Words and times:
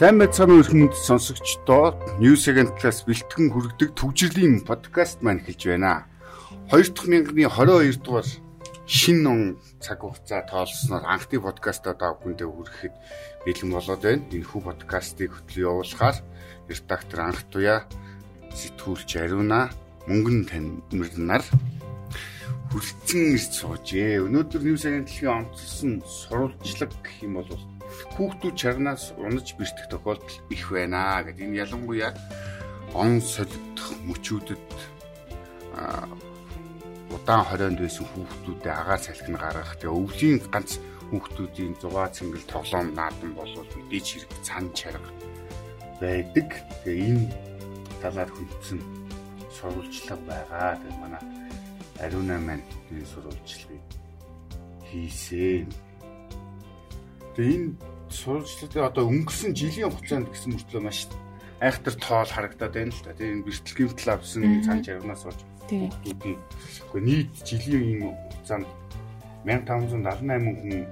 Сайн 0.00 0.16
мэцхан 0.16 0.48
өрхмөнд 0.56 0.96
сонсогчдоо 0.96 1.92
News 2.24 2.48
Agent-аас 2.48 3.04
бэлтгэн 3.04 3.52
хүргэдэг 3.52 3.92
төвжирлийн 4.00 4.64
подкаст 4.64 5.20
маань 5.20 5.44
эхэлж 5.44 5.76
байна. 5.76 6.08
2022 6.72 8.00
дугаар 8.00 8.24
шинэ 8.88 9.28
он 9.28 9.42
цаг 9.76 10.00
хугацаа 10.00 10.40
тоолсноор 10.48 11.04
анхны 11.04 11.36
подкаст 11.44 11.84
одоо 11.84 12.16
бүхэндээ 12.16 12.48
хүрэхэд 12.48 12.94
бэлэн 13.44 13.70
болоод 13.76 14.00
байна. 14.00 14.24
Энэ 14.32 14.48
хүү 14.48 14.60
подкастыг 14.72 15.36
хөтлөө 15.36 15.68
явуулахаар 15.68 16.16
редактор 16.72 17.20
анх 17.20 17.44
туяа 17.52 17.84
сэтгүүлч 18.56 19.20
Ариуна 19.20 19.68
мөнгөн 20.08 20.48
таньмарнаар 20.48 21.44
хүрэлцэн 22.72 23.36
ирж 23.36 23.52
суужээ. 23.52 24.24
Өнөөдөр 24.24 24.64
News 24.64 24.88
Agent-ийн 24.88 25.44
онцлсон 25.44 26.00
сурвалжлаг 26.08 26.88
гэх 27.04 27.20
юм 27.20 27.36
бол 27.44 27.52
хүүхдүүд 28.16 28.54
чарнаас 28.56 29.12
унаж 29.18 29.54
бэртэх 29.58 29.86
тохиолдол 29.90 30.36
их 30.50 30.64
байна 30.70 31.22
гэдэг. 31.24 31.44
Энэ 31.46 31.60
ялангуяа 31.64 32.12
он 32.94 33.20
солигдох 33.20 33.88
мөчүүдэд 34.06 34.68
удаан 37.14 37.44
хорионд 37.46 37.78
байсан 37.80 38.06
хүүхдүүдэд 38.10 38.70
агаар 38.70 39.02
салхин 39.02 39.36
гаргах. 39.38 39.78
Тэгээ 39.78 39.98
өвлийн 39.98 40.38
ганц 40.50 40.70
хүүхдүүдийн 41.10 41.74
зугаа 41.82 42.08
цэнгэл 42.14 42.46
тоглоом 42.46 42.94
наадам 42.94 43.34
болвол 43.34 43.66
мэдээж 43.66 44.06
хэрэг 44.10 44.32
цан 44.46 44.64
чарга 44.78 45.10
байдаг. 46.00 46.48
Тэгээ 46.82 47.06
энэ 47.10 47.26
талаар 48.02 48.30
хүндсэн 48.30 48.80
сурвалжлага 49.50 50.22
байгаа. 50.30 50.78
Тэгээ 50.78 51.00
манай 51.02 51.22
Ариуна 52.00 52.36
маань 52.38 52.64
энэ 52.90 53.10
сурвалжлагыг 53.10 53.84
хийсэн. 54.88 55.66
Тэгээ 57.36 57.56
энэ 57.56 57.68
сурвалжлагын 58.10 58.88
одоо 58.90 59.04
өнгөрсөн 59.06 59.52
жилийн 59.54 59.90
хугацаанд 59.90 60.28
гэсэн 60.30 60.50
мөртлөө 60.54 60.82
маш 60.82 61.06
айхтар 61.60 61.94
тоол 62.00 62.30
харагдаад 62.30 62.72
байна 62.74 62.90
л 62.90 63.02
да. 63.04 63.14
Тэгээ 63.14 63.34
энэ 63.38 63.46
бэртэл 63.46 63.76
гэмтэл 63.78 64.10
авсан 64.10 64.42
цан 64.64 64.78
жаргнаас 64.82 65.22
болж 65.28 65.40
хүүхдүүдийн 65.70 66.38
үгүй 66.90 67.00
нийт 67.04 67.32
жилийн 67.46 67.84
энэ 67.94 68.08
хугацаанд 68.10 68.68
1578 69.46 70.58
хүн 70.58 70.84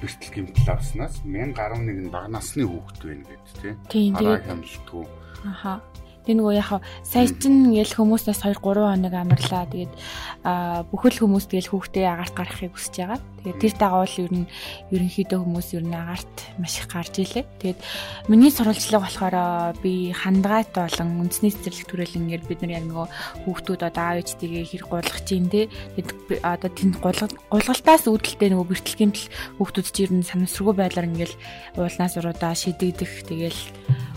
бэртэл 0.00 0.32
гэмтэл 0.36 0.68
авснаас 0.70 1.14
1011 1.24 2.04
нь 2.04 2.12
бага 2.12 2.28
насны 2.28 2.62
хүүхэд 2.68 3.00
байна 3.02 3.24
гэдэг 3.24 3.76
тийм. 3.88 4.14
Хараа 4.14 4.38
хямлтгүй. 4.44 5.04
Аха. 5.48 5.80
Тэг 6.24 6.40
нөгөө 6.40 6.54
яг 6.56 6.80
сая 7.04 7.28
чин 7.28 7.68
ингээл 7.68 8.00
хүмүүсээс 8.00 8.40
2 8.48 8.56
3 8.56 8.80
хоног 8.80 9.12
амарлаа. 9.12 9.68
Тэгээд 9.68 9.92
бүхэл 10.88 11.20
хүмүүс 11.20 11.52
тэгэл 11.52 11.68
хүүхдээ 11.68 12.04
агаарт 12.08 12.32
гаргахыг 12.32 12.72
хүсэж 12.72 12.94
байгаа. 13.04 13.20
Тэгээд 13.44 13.60
тэр 13.60 13.74
дагавал 13.76 14.16
ер 14.24 14.32
нь 14.32 14.48
ерөнхийдөө 14.88 15.38
хүмүүс 15.44 15.68
ер 15.76 15.84
нь 15.84 15.92
агаарт 15.92 16.36
маш 16.56 16.80
их 16.80 16.88
гарч 16.88 17.14
илээ. 17.20 17.44
Тэгээд 17.60 17.80
миний 18.32 18.48
сурвалжлага 18.48 19.04
болохоор 19.04 19.36
би 19.84 20.16
хандгайт 20.16 20.72
болон 20.72 21.28
үндэсний 21.28 21.52
цэцэрлэг 21.52 21.92
төрөлнгээр 21.92 22.42
бид 22.48 22.60
нар 22.64 22.80
яг 22.80 22.84
нөгөө 22.88 23.06
хүүхдүүд 23.44 23.82
одоо 23.84 24.04
аав 24.16 24.20
ээжтэйгээ 24.24 24.64
хэрэг 24.64 24.88
гуйлгах 24.88 25.20
чинь 25.28 25.52
те. 25.52 25.68
Тэгээд 26.00 26.40
одоо 26.40 26.70
тэнд 26.72 26.96
гуйлгалтаас 27.04 28.08
үүдэлтэй 28.08 28.48
нөгөө 28.48 28.68
бэртэл 28.72 28.96
гэмтэл 28.96 29.28
хүүхдүүд 29.60 29.88
чинь 29.92 30.04
ер 30.08 30.12
нь 30.16 30.24
санамсаргүй 30.24 30.72
байдлаар 30.72 31.08
ингээл 31.12 31.36
уулнаас 31.76 32.16
уруудаа 32.16 32.56
шидэгдэх 32.56 33.28
тэгэл 33.28 33.60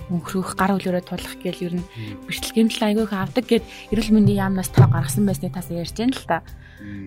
өнгөрөх 0.07 0.55
гар 0.55 0.71
хөлөөрөө 0.75 1.03
тулах 1.03 1.35
гээл 1.43 1.65
ер 1.67 1.73
нь 1.79 1.89
бэрхтэлгэмтэл 2.27 2.87
айгүйх 2.87 3.11
авдаг 3.11 3.45
гэд 3.47 3.65
эрүүл 3.91 4.13
мэндийн 4.15 4.41
яамнаас 4.43 4.71
тоо 4.71 4.87
гаргасан 4.87 5.27
байсны 5.27 5.51
тас 5.51 5.67
ярьж 5.67 5.95
байна 5.99 6.15
л 6.15 6.27
та. 6.27 6.37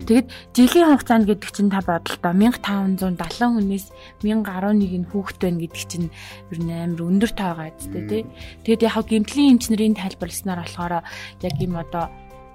Тэгэд 0.04 0.26
жилийн 0.52 0.88
хугацаанд 0.90 1.24
гэдэг 1.30 1.50
чинь 1.54 1.70
та 1.70 1.80
бодлоо 1.80 2.32
1570 2.34 3.16
хүнээс 3.56 3.86
1011 4.20 5.00
нь 5.00 5.08
хүүхэд 5.08 5.38
байна 5.40 5.60
гэдэг 5.62 5.84
чинь 5.86 6.08
ер 6.50 6.58
нь 6.58 6.74
амар 6.74 7.06
өндөр 7.06 7.32
тоогаа 7.32 7.70
зү 7.78 7.88
тэ. 8.04 8.26
Тэгэд 8.66 8.84
яг 8.84 9.06
гэмтлийн 9.06 9.56
эмчнэрийн 9.56 9.94
тайлбарласнаар 9.94 10.60
болохоор 10.66 10.94
яг 11.00 11.54
ийм 11.56 11.78
одоо 11.78 12.10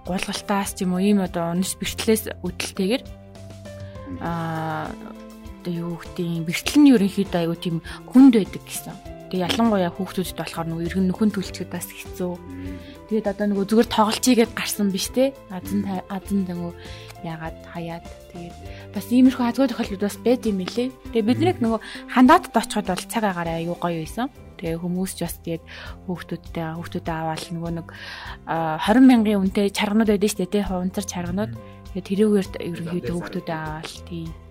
гулгалтаас 0.05 0.75
ч 0.75 0.83
юм 0.83 0.93
уу 0.93 1.01
ийм 1.01 1.23
одоо 1.23 1.55
унш 1.55 1.79
бэрхтлээс 1.79 2.29
үдэлтэйгэр 2.45 3.01
аа 4.21 4.91
одоо 5.65 5.73
юу 5.73 5.97
гэдэг 5.97 6.45
бэрхтэл 6.45 6.77
нь 6.77 6.91
ерөнхийдөө 6.93 7.41
айгуу 7.41 7.57
тийм 7.57 7.77
хүнд 8.11 8.37
байдаг 8.37 8.61
гэсэн 8.69 9.14
Тэгээ 9.29 9.45
ялангуяа 9.49 9.89
хүүхдүүдэд 9.89 10.37
болохоор 10.37 10.67
нөгөө 10.69 10.85
эргэн 10.85 11.07
нөхөн 11.09 11.31
төлчгөд 11.33 11.69
бас 11.73 11.89
хэцүү. 11.89 12.33
Тэгээд 13.09 13.29
одоо 13.33 13.45
нөгөө 13.49 13.65
зүгээр 13.65 13.89
тоглолцъё 13.89 14.33
гэд 14.37 14.51
гарсан 14.53 14.89
биш 14.93 15.09
те. 15.09 15.33
Азан 15.49 15.81
азан 16.13 16.45
нөгөө 16.45 16.71
яагаад 17.25 17.57
хаяад 17.73 18.05
тэгээд 18.33 18.55
бас 18.93 19.05
иймэрхүү 19.09 19.45
азгүй 19.49 19.67
тохиолдол 19.73 20.05
бас 20.05 20.17
байд 20.21 20.45
юм 20.45 20.61
лээ. 20.61 20.93
Тэгээд 21.09 21.25
бид 21.25 21.39
нэг 21.41 21.57
нөгөө 21.57 21.79
хандаатд 22.13 22.53
очиход 22.53 22.85
бол 22.85 23.05
цаг 23.09 23.23
агаараа 23.25 23.57
аюу 23.57 23.77
гоё 23.81 23.97
байсан. 24.05 24.29
Тэгээ 24.61 24.77
хүмүүс 24.77 25.11
ч 25.17 25.19
бас 25.25 25.35
тэгээд 25.41 25.63
хүүхдүүдтэй 26.05 26.65
хүүхдүүдэд 26.77 27.09
аваад 27.09 27.43
нөгөө 27.49 27.71
нэг 27.81 27.87
20 28.45 29.09
мянган 29.09 29.41
үнэтэй 29.41 29.73
чарганууд 29.73 30.09
байдаг 30.13 30.29
шүү 30.29 30.41
дээ 30.45 30.53
те. 30.53 30.67
Хуванцар 30.69 31.05
чарганууд. 31.05 31.53
Тэгээд 31.91 32.09
тэрүүгээр 32.13 32.47
ерөнхийдөө 32.61 33.15
хүүхдүүдэд 33.17 33.51
аваад 33.51 33.89
тийм 34.05 34.44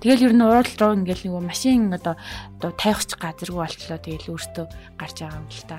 Тэгэл 0.00 0.32
ер 0.32 0.34
нь 0.34 0.40
уурал 0.40 0.74
руу 0.80 0.96
ингээл 0.96 1.28
нөгөө 1.28 1.44
машин 1.44 1.92
одоо 1.92 2.16
одоо 2.56 2.72
тайхч 2.72 3.20
газаргүй 3.20 3.60
болтлоо 3.60 3.98
тэгэл 4.00 4.32
өөртөө 4.32 4.66
гарч 4.96 5.16
байгаа 5.20 5.40
юм 5.40 5.48
л 5.52 5.64
та. 5.68 5.78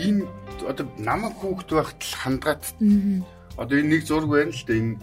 Энэ 0.00 0.22
одоо 0.64 0.86
намайг 0.96 1.34
хүүхд 1.36 1.68
байхад 1.76 2.00
л 2.00 2.16
хандгаад 2.24 2.64
одоо 3.60 3.76
энэ 3.76 3.90
нэг 4.00 4.02
зураг 4.08 4.32
байна 4.32 4.52
л 4.56 4.64
да. 4.64 4.74
Энэ 4.80 4.96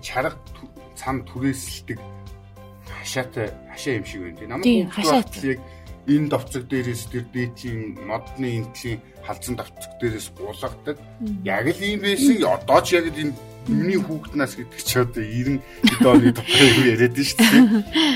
чарга 0.00 0.40
цам 0.96 1.20
түрээсэлдэг 1.28 2.00
хашаатай 2.88 3.52
хашаа 3.68 3.94
юм 4.00 4.04
шиг 4.08 4.20
байна 4.24 4.38
тийм. 4.40 4.50
Намайг 4.56 4.88
хүүхд 4.88 5.12
байхад 5.12 5.44
яг 5.44 5.60
энэ 6.06 6.30
давцаг 6.30 6.64
дээрээс 6.70 7.02
тэр 7.10 7.24
дээдлийн 7.34 8.06
модны 8.06 8.48
энтлийн 8.62 9.02
халдсан 9.26 9.54
давцаг 9.58 9.92
дээрээс 10.00 10.30
гулгадаг. 10.38 10.96
Яг 11.42 11.66
л 11.66 11.82
ийм 11.82 12.00
байсан. 12.02 12.38
Одоо 12.46 12.80
ч 12.82 12.98
яг 12.98 13.10
энэ 13.10 13.34
Миний 13.66 13.98
хүүхднаас 13.98 14.54
гэдэг 14.54 14.78
чи 14.78 14.94
одоо 15.02 15.26
90 15.26 15.58
хэд 15.58 16.06
оны 16.06 16.30
тухай 16.30 16.66
юу 16.70 16.84
яриад 16.86 17.18
шүү 17.18 17.42
дээ. 17.42 17.66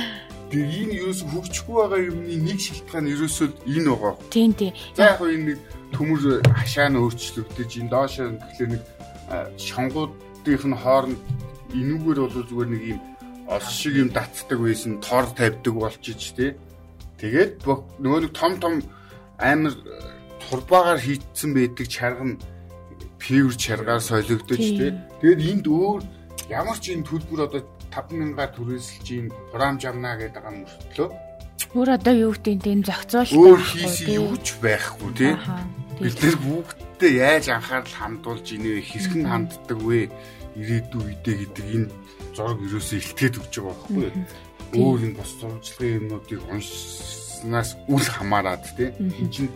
Тэгээ 0.50 0.82
энэ 0.86 0.94
ерөөс 1.02 1.20
хөгжихгүй 1.26 1.74
байгаа 1.74 2.00
юмны 2.06 2.34
нэг 2.38 2.58
шалтгаан 2.62 3.06
ерөөсөө 3.10 3.48
энэ 3.66 3.90
байгаа. 3.90 4.14
Тийм 4.30 4.52
тийм. 4.54 4.72
За 4.94 5.10
яг 5.10 5.18
энэ 5.18 5.46
нэг 5.50 5.58
төмөр 5.90 6.22
хашаа 6.54 6.86
нь 6.86 7.02
өөрчлөгдөж 7.02 7.70
энэ 7.82 7.90
доошоо 7.90 8.30
тэгэхээр 8.30 8.70
нэг 8.78 8.82
шонгуудынх 9.58 10.64
нь 10.70 10.78
хооронд 10.78 11.18
энүүгээр 11.74 12.18
бол 12.22 12.46
зүгээр 12.46 12.70
нэг 12.70 12.82
юм 12.94 13.00
ос 13.50 13.66
шиг 13.74 13.94
юм 13.98 14.10
датдаг 14.14 14.58
байсан 14.62 15.02
тор 15.02 15.26
тавьдаг 15.34 15.74
болчих 15.74 16.14
тий. 16.38 16.54
Тэгээд 17.20 17.62
нөгөө 18.00 18.20
нэг 18.24 18.32
том 18.32 18.52
том 18.56 18.74
амар 19.38 19.76
турбаагаар 20.48 21.00
хийцсэн 21.00 21.52
байдаг 21.52 21.86
чарга 21.86 22.24
нь 22.24 22.40
пивэр 23.20 23.54
чаргаар 23.54 24.00
солигдож 24.00 24.56
тий. 24.56 24.96
Тэгээд 25.20 25.40
энд 25.44 25.66
өөр 25.68 26.00
ямар 26.48 26.78
ч 26.80 26.96
энэ 26.96 27.04
төлбөр 27.04 27.44
одоо 27.44 27.62
5000-аар 27.92 28.50
түрээсэлж 28.56 29.06
ийн 29.12 29.28
хураамж 29.52 29.82
авна 29.84 30.16
гэдэг 30.16 30.40
байгаа 30.40 30.54
мөртлөө 30.64 31.08
өөр 31.74 31.88
одоо 31.94 32.14
юу 32.14 32.32
гэдэг 32.34 32.58
тийм 32.66 32.80
зохицуул 32.82 33.54
өөр 33.54 33.62
хийсэн 33.62 34.08
юу 34.18 34.34
ч 34.42 34.58
байхгүй 34.58 35.10
тий. 35.14 35.34
Бид 36.02 36.16
тэр 36.18 36.36
бүгдтэй 36.42 37.12
яаж 37.22 37.46
анхаарал 37.54 37.94
хандуулж 37.94 38.46
инээ 38.56 38.82
хэрхэн 38.82 39.24
ханддаг 39.28 39.78
вэ? 39.78 40.10
Ирээдүй 40.58 40.98
үедээ 40.98 41.36
гэдэг 41.46 41.66
энэ 41.70 41.88
зураг 42.34 42.58
ерөөсөө 42.58 42.98
илтгээд 42.98 43.38
өгч 43.38 43.54
байгаа 43.62 43.76
байхгүй 43.86 44.02
юу? 44.02 44.14
Өөр 44.74 45.00
энэ 45.06 45.18
бос 45.18 45.32
зурцлагын 45.40 45.96
юмнуудыг 46.04 46.40
уншснаас 46.50 47.70
үл 47.88 48.06
хамааран 48.06 48.60
тий. 48.76 48.90
Энэ 48.98 49.32
чинь 49.32 49.50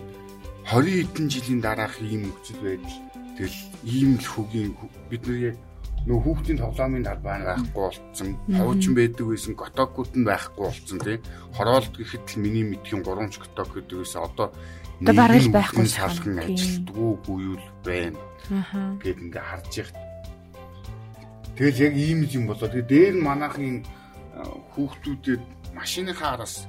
20 0.66 1.12
хэдэн 1.12 1.26
жилийн 1.30 1.60
дараах 1.60 2.00
ийм 2.00 2.26
нөхцөл 2.26 2.60
байдал 2.64 3.04
Тэгэл 3.34 3.58
ийм 3.82 4.10
л 4.14 4.26
хөгийн 4.30 4.70
бид 5.10 5.26
нар 5.26 5.38
яг 5.50 5.56
нөө 6.06 6.18
хүүхдийн 6.22 6.58
тоглоомын 6.62 7.02
талбай 7.02 7.42
байхгүй 7.42 7.74
болцсон. 7.74 8.28
Ховчин 8.46 8.94
байдаг 8.94 9.26
байсан 9.26 9.54
готокууд 9.58 10.10
нь 10.14 10.22
байхгүй 10.22 10.62
болцсон 10.62 10.98
тий. 11.02 11.18
Хороолт 11.58 11.94
гэхэд 11.98 12.24
л 12.30 12.38
миний 12.38 12.62
мэдхийн 12.62 13.02
3 13.02 13.34
ч 13.34 13.42
готок 13.42 13.74
гэдэг 13.74 13.98
байсан. 14.06 14.22
Одоо 14.22 14.46
одоо 15.02 15.14
бараг 15.18 15.42
л 15.42 15.50
байхгүй 15.50 15.86
салхан 15.90 16.38
ажилтдаггүй 16.46 17.38
юу 17.42 17.58
л 17.58 17.68
байна. 17.82 18.22
Гэт 19.02 19.18
ингээ 19.18 19.42
харж 19.50 19.72
яхад. 19.82 19.98
Тэгэл 21.58 21.82
яг 21.90 21.94
ийм 21.98 22.20
юм 22.30 22.44
болоо. 22.46 22.70
Тэгээ 22.70 22.86
дээр 22.86 23.14
нь 23.18 23.26
манайхын 23.26 23.82
хүүхдүүдэд 24.74 25.42
машиныхаа 25.74 26.30
араас 26.38 26.66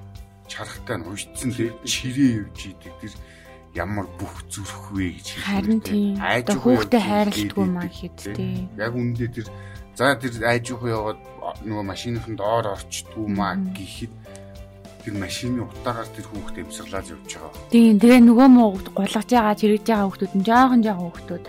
чарахтай 0.48 0.98
нь 0.98 1.07
уйдсан 1.10 1.51
тий. 1.51 1.72
Чирээ 1.83 2.31
явж 2.45 2.60
идэг. 2.72 2.94
Тэр 3.01 3.13
ямар 3.75 4.07
бүх 4.16 4.48
зүрх 4.48 4.95
вэ 4.95 5.19
гэж 5.19 5.27
харин 5.44 5.81
тийм 5.83 6.16
хүүхдээ 6.16 7.04
хайрладгүй 7.04 7.68
маа 7.68 7.92
хэд 7.92 8.18
тийм 8.31 8.72
яг 8.80 8.95
үүндээ 8.95 9.30
тэр 9.36 9.48
за 10.00 10.16
тэр 10.16 10.33
айж 10.48 10.72
юу 10.72 10.88
яваад 10.88 11.19
нөгөө 11.68 11.83
машиныхын 11.92 12.39
доор 12.39 12.72
орчдгүй 12.72 13.27
маа 13.36 13.60
гэхэд 13.75 14.13
тэр 15.04 15.13
машины 15.19 15.68
утаагаар 15.68 16.07
тэр 16.07 16.25
хүүхдээ 16.31 16.63
амьсгалаад 16.66 17.12
явж 17.13 17.31
байгаа. 17.36 17.69
Тийм 17.69 18.00
тэгээ 18.00 18.21
нөгөө 18.25 18.48
муу 18.50 18.80
гулгаж 18.95 19.30
байгаа 19.30 19.60
чирэгж 19.60 19.86
байгаа 19.92 20.07
хүүхдүүд 20.07 20.33
нь 20.39 20.48
жоохон 20.48 20.81
жоохон 20.81 21.06
хүүхдүүд 21.12 21.45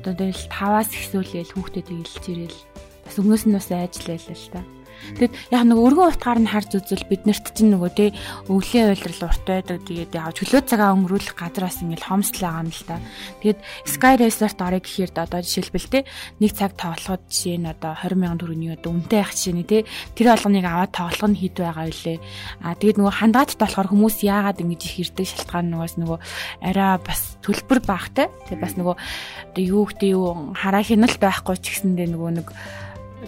одоо 0.00 0.14
тэгэл 0.16 0.44
таваас 0.50 0.90
ихсүүлээл 0.90 1.54
хүүхдээ 1.54 1.84
тэгэлж 1.86 2.24
ирээл 2.24 2.58
бас 3.04 3.16
өмнөөс 3.20 3.44
нь 3.46 3.54
бас 3.54 3.68
айжлаа 3.70 4.18
л 4.18 4.32
л 4.32 4.48
та. 4.50 4.60
Тэгэд 5.18 5.32
яг 5.52 5.62
нэг 5.66 5.78
өргөн 5.78 6.10
утгаар 6.14 6.40
нь 6.40 6.50
харж 6.50 6.70
үзвэл 6.78 7.10
биднэрт 7.10 7.46
чинь 7.52 7.72
нөгөө 7.74 7.90
тий 7.92 8.10
өвлийн 8.48 8.94
уйлрал 8.94 9.26
урт 9.28 9.44
байдаг. 9.46 9.82
Тэгээд 9.84 10.12
яг 10.16 10.34
чөлөө 10.38 10.62
цагаа 10.64 10.94
өнгөрүүлэх 10.96 11.36
газраас 11.36 11.82
ингээл 11.82 12.08
хомслаа 12.08 12.62
байгаа 12.62 12.64
юм 12.64 12.70
л 12.70 12.84
та. 12.86 12.96
Тэгээд 13.42 13.58
Sky 13.86 14.14
Resort 14.20 14.58
орё 14.62 14.80
гэхээр 14.80 15.10
одоо 15.16 15.40
жишээлбэл 15.42 15.92
тий 15.92 16.02
нэг 16.40 16.50
цаг 16.54 16.72
тоглоход 16.78 17.22
жишээ 17.28 17.58
нь 17.60 17.68
одоо 17.68 17.92
20 17.96 18.16
сая 18.16 18.36
төгрөгийн 18.36 18.76
одоо 18.76 18.90
үнэтэй 18.94 19.20
ах 19.20 19.32
жишээ 19.34 19.54
нь 19.56 19.66
тий 19.66 19.82
тэр 20.14 20.26
болгоныг 20.34 20.66
аваад 20.66 20.92
тоглох 20.92 21.30
нь 21.30 21.40
хэд 21.40 21.56
байгаа 21.60 21.86
үлээ. 21.90 22.18
А 22.62 22.74
тэгээд 22.76 22.98
нөгөө 23.00 23.14
хандаатд 23.16 23.58
болохоор 23.60 23.88
хүмүүс 23.90 24.16
яагаад 24.22 24.62
ингэж 24.62 24.82
их 24.86 24.96
ирдэг 25.06 25.26
шалтгаан 25.26 25.66
нөгөөс 25.72 25.94
нөгөө 26.00 26.18
арай 26.62 26.98
бас 27.02 27.20
төлбөр 27.42 27.80
багтай. 27.84 28.26
Тэгээд 28.48 28.62
бас 28.62 28.74
нөгөө 28.78 28.96
одоо 28.96 29.62
юу 29.62 29.84
гэдэг 29.88 30.08
юу 30.12 30.54
хараа 30.54 30.82
хяналт 30.82 31.18
байхгүй 31.20 31.56
ч 31.58 31.64
гэсэндээ 31.74 32.08
нөгөө 32.12 32.30
нэг 32.40 32.48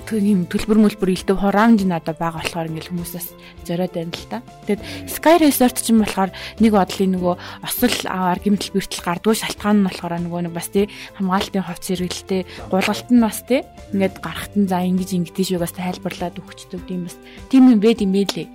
тийм 0.07 0.47
төлбөр 0.47 0.79
мөлбөр 0.85 1.11
илдэв 1.17 1.41
хураамж 1.43 1.83
надад 1.89 2.21
байгаа 2.21 2.45
болохоор 2.45 2.71
ингээл 2.71 2.93
хүмүүсээс 2.95 3.29
зориод 3.67 3.93
байна 3.97 4.15
л 4.15 4.29
та. 4.31 4.39
Тэгэд 4.69 4.83
Sky 5.11 5.37
Resort 5.43 5.77
ч 5.81 5.91
юм 5.91 6.05
болохоор 6.05 6.31
нэг 6.63 6.73
бодлын 6.77 7.13
нөгөө 7.19 7.35
осол 7.65 7.97
аваар 8.07 8.39
гимтэл 8.39 8.75
бэртэл 8.77 9.03
гардгүй 9.03 9.35
шалтгаан 9.35 9.83
нь 9.83 9.87
болохоор 9.89 10.15
нөгөө 10.23 10.41
нэг 10.49 10.55
бас 10.55 10.69
тий 10.71 10.87
хамгаалтын 11.19 11.67
хувьц 11.67 11.85
хэрэгэлтэй 11.89 12.43
гулгалт 12.71 13.09
нь 13.11 13.25
бас 13.25 13.39
тий 13.45 13.61
ингээд 13.93 14.15
гарахт 14.23 14.55
нь 14.55 14.69
за 14.69 14.85
ингэж 14.85 15.11
ингэдэж 15.19 15.47
шүүгээс 15.57 15.75
тайлбарлаад 15.75 16.39
өгчдөг 16.39 16.81
тийм 16.87 17.09
бас 17.09 17.17
тийм 17.51 17.73
юм 17.73 17.81
байд 17.83 18.05
юм 18.05 18.13
байлээ. 18.15 18.49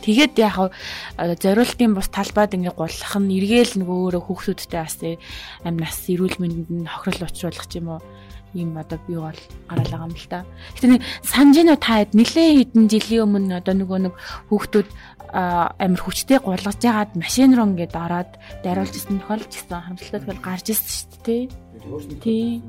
Тэгээд 0.00 0.34
яг 0.40 0.72
зориултын 1.16 1.92
бус 1.92 2.08
талбайд 2.08 2.56
ингээ 2.56 2.72
гуллах 2.72 3.14
нь 3.20 3.34
эргээл 3.36 3.84
нөгөө 3.84 3.96
өөрөө 4.16 4.22
хүүхдүүдтэй 4.24 4.80
бас 4.80 4.96
амь 5.68 5.76
нас 5.76 6.08
эрүүл 6.08 6.40
мэндэнд 6.40 6.70
нь 6.72 6.88
хохирол 6.88 7.28
учруулах 7.28 7.68
юм 7.76 7.88
уу 7.96 8.00
ийм 8.54 8.76
одоо 8.76 8.98
би 9.06 9.14
бол 9.14 9.40
гараал 9.68 9.90
байгаа 9.90 10.08
юм 10.08 10.14
л 10.16 10.28
та. 10.30 10.44
Гэтэ 10.74 10.86
нэг 10.90 11.02
санаж 11.22 11.56
нөө 11.62 11.78
та 11.78 11.92
хэд 12.02 12.12
нилээ 12.18 12.48
хэдэн 12.58 12.86
жилийн 12.90 13.24
өмнө 13.26 13.58
одоо 13.60 13.74
нөгөө 13.78 13.98
нэг 14.10 14.14
хүүхдүүд 14.50 14.88
амир 15.30 16.00
хүчтэй 16.02 16.38
гулгаж 16.42 16.80
яагаад 16.82 17.14
машин 17.14 17.54
руу 17.54 17.70
ингээд 17.70 17.94
ороод 17.94 18.32
дариулж 18.66 18.94
исэн 18.98 19.22
тохиолж 19.22 19.52
исэн 19.54 19.78
хамтлагтай 19.78 20.20
тохиол 20.26 20.42
гарч 20.42 20.66
ирсэн 20.74 20.90
шүү 20.90 21.22
дээ. 21.22 21.42
Тий. 22.18 22.62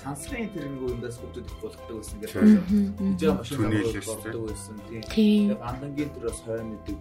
Сансрын 0.00 0.48
тэр 0.56 0.64
нэг 0.64 0.82
үндээс 0.96 1.16
хүүхдүүд 1.20 1.44
их 1.44 1.56
гулгадаг 1.60 1.96
байсан 2.00 2.16
гэж 2.24 2.30
байна. 2.32 2.60
Жаа 3.20 3.34
машин 3.36 3.58
руу 3.68 3.92
ордог 4.16 4.42
байсан. 4.48 4.74
Тий. 5.12 5.52
Андангийн 5.60 6.10
тэр 6.16 6.24
бас 6.24 6.40
хойно 6.40 6.72
гэдэг 6.72 6.96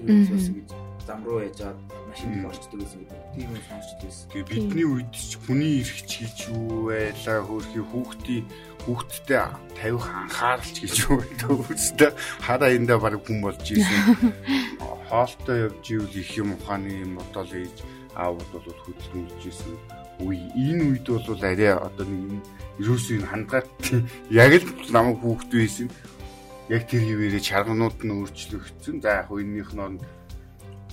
тэр 0.00 0.10
үндээс 0.16 0.48
гэж 0.56 0.68
зам 1.06 1.24
руу 1.24 1.40
яжаад 1.42 1.78
машинд 2.08 2.46
орчдөг 2.46 2.78
гэсэн 2.80 3.00
гэдэг. 3.02 3.20
Тийм 3.34 3.48
юм 3.50 3.62
сонсч 3.68 3.90
байсан. 4.00 4.26
Тэгээ 4.30 4.48
бидний 4.50 4.86
үед 4.86 5.12
ч 5.14 5.32
хүний 5.42 5.74
эрх 5.82 5.98
чийж 6.06 6.36
юу 6.54 6.90
байлаа 6.90 7.38
хөрхи 7.42 7.80
хүүхдийн 7.82 8.44
хүүхдтэй 8.84 9.42
тавих 9.76 10.06
анхааралч 10.06 10.76
гэж 10.80 10.94
юу 11.10 11.18
гэдэг 11.18 11.50
үстэй 11.50 12.10
хараа 12.40 12.70
эндээ 12.74 12.98
баг 13.02 13.14
хүн 13.26 13.38
болж 13.42 13.64
ирсэн. 13.66 14.32
Хоолтой 15.10 15.56
явж 15.66 15.84
ивэл 15.90 16.14
их 16.14 16.30
юм 16.38 16.48
ухааны 16.54 16.90
юм 17.02 17.12
бодол 17.18 17.52
ээж 17.52 17.76
аавд 18.14 18.48
бол 18.54 18.80
хөдөлгөмж 18.86 19.42
ирсэн. 19.50 19.74
Үе 20.22 20.38
энэ 20.54 20.82
үед 20.94 21.06
бол 21.10 21.42
арай 21.42 21.74
одоо 21.74 22.06
нэг 22.06 22.44
ерөөсөө 22.78 23.18
энэ 23.18 23.30
хандгаад 23.30 23.68
яг 24.30 24.52
л 24.62 24.94
намайг 24.94 25.18
хүүхд 25.20 25.50
байсан. 25.50 25.88
Яг 26.70 26.86
тэр 26.86 27.02
хിവэрэ 27.02 27.42
чарганууд 27.42 27.98
нь 28.06 28.14
өөрчлөгдсөн. 28.14 29.02
За 29.02 29.26
яг 29.26 29.30
энэнийх 29.34 29.74
нь 29.74 29.98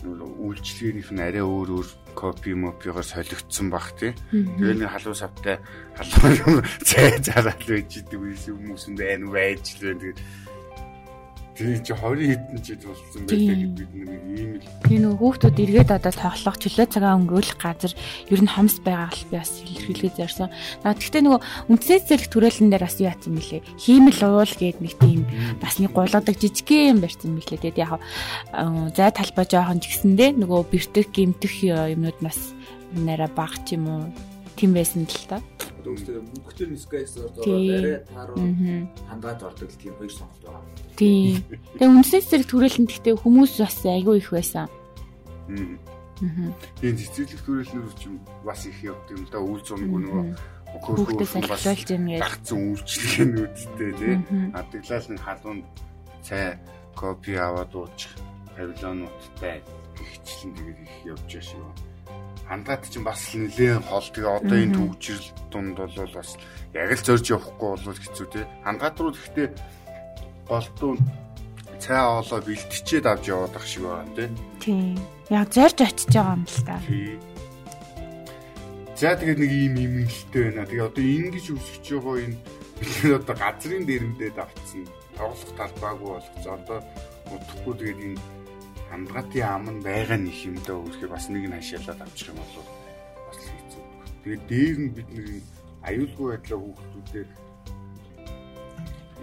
үйлчлэгээнийх 0.05 1.09
нь 1.13 1.21
арай 1.21 1.45
өөр 1.45 1.69
өөр 1.77 1.87
копи 2.17 2.57
мопиогоор 2.57 3.05
солигдсон 3.05 3.69
бах 3.69 3.93
тий. 3.93 4.17
Тэгээ 4.33 4.73
нэг 4.73 4.89
халуун 4.89 5.17
савтай 5.17 5.61
халуун 5.93 6.65
цай 6.87 7.21
зараад 7.21 7.61
байж 7.69 7.93
идэг 7.93 8.17
хүмүүс 8.17 8.89
юм 8.89 8.95
байна 8.97 9.25
байж 9.29 9.77
л 9.77 9.93
байна. 9.93 10.01
Тэгээд 10.01 10.19
Тэгээ 11.57 11.81
чи 11.81 11.93
20 11.97 12.29
хэдэн 12.29 12.59
жил 12.61 12.81
болсон 12.85 13.21
байдаг 13.25 13.73
бид 13.73 13.89
нэг 13.97 14.21
ийм 14.29 14.51
л. 14.61 14.65
Тэгээ 14.85 15.01
нөгөө 15.01 15.17
хүүхдүүд 15.17 15.57
эргээд 15.57 15.89
одоо 15.89 16.13
тоглох 16.13 16.57
чөлөө 16.61 16.85
цагаа 16.93 17.17
өнгөрүүлэх 17.17 17.57
газар 17.57 17.93
ер 18.29 18.41
нь 18.45 18.53
хомс 18.53 18.77
байгаа 18.85 19.09
л 19.09 19.25
би 19.25 19.41
бас 19.41 19.51
илэрхийлгээ 19.65 20.13
зорьсон. 20.21 20.53
Аа 20.85 20.93
тэгвэл 20.93 21.25
нөгөө 21.25 21.41
үндсээ 21.73 21.99
зэрэг 22.05 22.29
төрөлн 22.29 22.69
дээр 22.69 22.85
бас 22.85 23.01
юу 23.01 23.09
яатсан 23.09 23.33
мөлий. 23.33 23.65
Хиймэл 23.81 24.21
уул 24.21 24.53
гээд 24.53 24.77
нэг 24.85 24.93
тийм 25.01 25.21
бас 25.57 25.81
нэг 25.81 25.91
гулгадаг 25.97 26.37
жижигхэн 26.37 26.93
юм 26.93 26.99
барьсан 27.01 27.33
мөлий. 27.33 27.57
Тэгээд 27.57 27.81
яг 27.81 27.97
зай 28.93 29.09
талбай 29.09 29.45
жоохон 29.49 29.81
ч 29.81 29.89
гэсэндээ 29.89 30.37
нөгөө 30.37 30.61
бэртэх 30.69 31.09
гимтэх 31.09 31.65
юмнууд 31.65 32.21
нас 32.21 32.53
нараа 32.93 33.33
баг 33.33 33.65
ч 33.65 33.73
юм 33.73 33.89
уу 33.89 34.05
тийм 34.57 34.73
байсан 34.73 35.05
л 35.05 35.25
та 35.29 35.37
өөртөө 35.87 36.19
мөнгөтэй 36.19 36.67
нискайс 36.67 37.15
ороод 37.15 37.47
арай 37.47 38.03
тааруу 38.11 38.37
хангаад 39.07 39.41
ордог 39.47 39.71
тийм 39.79 39.93
хоёр 39.95 40.11
сонголт 40.11 40.43
байгаа. 40.43 40.63
Тийм. 40.99 41.39
Тэгээ 41.79 41.93
үндсэн 41.95 42.23
зэрэг 42.27 42.47
төрөлн 42.51 42.85
гэхдээ 42.91 43.15
хүмүүс 43.23 43.53
бас 43.63 43.77
айгүй 43.87 44.15
их 44.19 44.29
байсан. 44.35 44.67
Аа. 44.67 46.51
Тийм 46.81 46.95
цэцэрлэг 46.97 47.41
төрөлнөр 47.45 47.93
ч 47.95 48.03
бас 48.43 48.61
их 48.67 48.77
явд 48.83 49.07
юм 49.15 49.23
да 49.31 49.39
үйл 49.39 49.61
зураг 49.63 49.85
нөгөө 49.85 50.23
хүүхдээ 50.81 51.29
салхилуулж 51.29 51.89
юм 51.93 52.05
гэж 52.09 52.21
гацсан 52.25 52.59
үйлчлэгээнүүдтэй 52.73 53.91
тий. 54.01 54.15
Адаглал 54.57 55.07
нь 55.13 55.23
халуун 55.23 55.59
цай 56.25 56.57
копи 56.97 57.33
аваад 57.37 57.71
уучих 57.77 58.11
павильонуудтай 58.57 59.61
ихчлэн 60.01 60.51
тэгээд 60.57 60.79
их 60.83 60.95
явж 61.05 61.21
байгаа 61.29 61.45
шүү 61.45 61.86
хандгаад 62.47 62.83
чинь 62.87 63.03
бас 63.03 63.21
нэлээд 63.35 63.83
хол. 63.85 64.07
Тэгээ 64.07 64.35
одоо 64.39 64.57
энэ 64.57 64.75
төвчрэл 64.75 65.29
дунд 65.51 65.77
бол 65.77 66.11
бас 66.15 66.29
яг 66.73 66.89
л 66.95 67.05
зорж 67.05 67.25
явахгүй 67.27 67.69
бол 67.75 67.99
хэцүү 67.99 68.27
те. 68.31 68.47
Хандгаад 68.63 68.95
руу 68.99 69.11
гэхдээ 69.11 69.47
голдуу 70.47 70.93
цай 71.79 72.01
олоо 72.01 72.39
бэлтчихэд 72.41 73.05
авч 73.05 73.25
яваад 73.27 73.55
ах 73.55 73.67
шиг 73.67 73.83
байна 73.83 74.15
те. 74.15 74.25
Тийм 74.63 74.95
яг 75.29 75.47
зорж 75.51 75.77
очиж 75.83 76.11
байгаа 76.15 76.35
юм 76.39 76.45
л 76.47 76.63
та. 76.63 76.75
За 78.97 79.13
тэгээд 79.13 79.39
нэг 79.43 79.51
ийм 79.51 79.75
имэнэлтэй 79.77 80.43
байна. 80.49 80.65
Тэгээ 80.65 80.87
одоо 80.87 81.03
ингэж 81.03 81.45
үсгэж 81.53 81.85
байгаа 81.99 82.15
энэ 82.25 82.37
бид 82.79 83.13
одоо 83.19 83.35
газрын 83.35 83.83
дээрмдээд 83.85 84.37
авцсан 84.39 84.83
тоглох 85.19 85.51
талбайгүй 85.59 86.09
болгоц. 86.15 86.45
Одоо 86.47 86.79
утахгүй 87.27 87.73
тэгээд 87.77 87.99
энэ 88.07 88.36
хандгатын 88.89 89.43
ам 89.43 89.65
нь 89.71 89.83
байгаа 89.83 90.19
нэг 90.19 90.37
юм 90.47 90.57
даа 90.65 90.77
өөрхий 90.79 91.09
бас 91.11 91.25
нэг 91.29 91.43
нь 91.47 91.55
хашаалаад 91.57 92.01
авчих 92.01 92.31
юм 92.31 92.39
бол 92.39 92.67
бас 93.27 93.39
хэцүү. 93.43 93.83
Тэгээд 94.23 94.43
дээр 94.47 94.77
нь 94.79 94.93
бид 94.95 95.09
нэг 95.11 95.27
аюулгүй 95.87 96.27
байдлаа 96.31 96.59
хүүхдүүдээр 96.61 97.29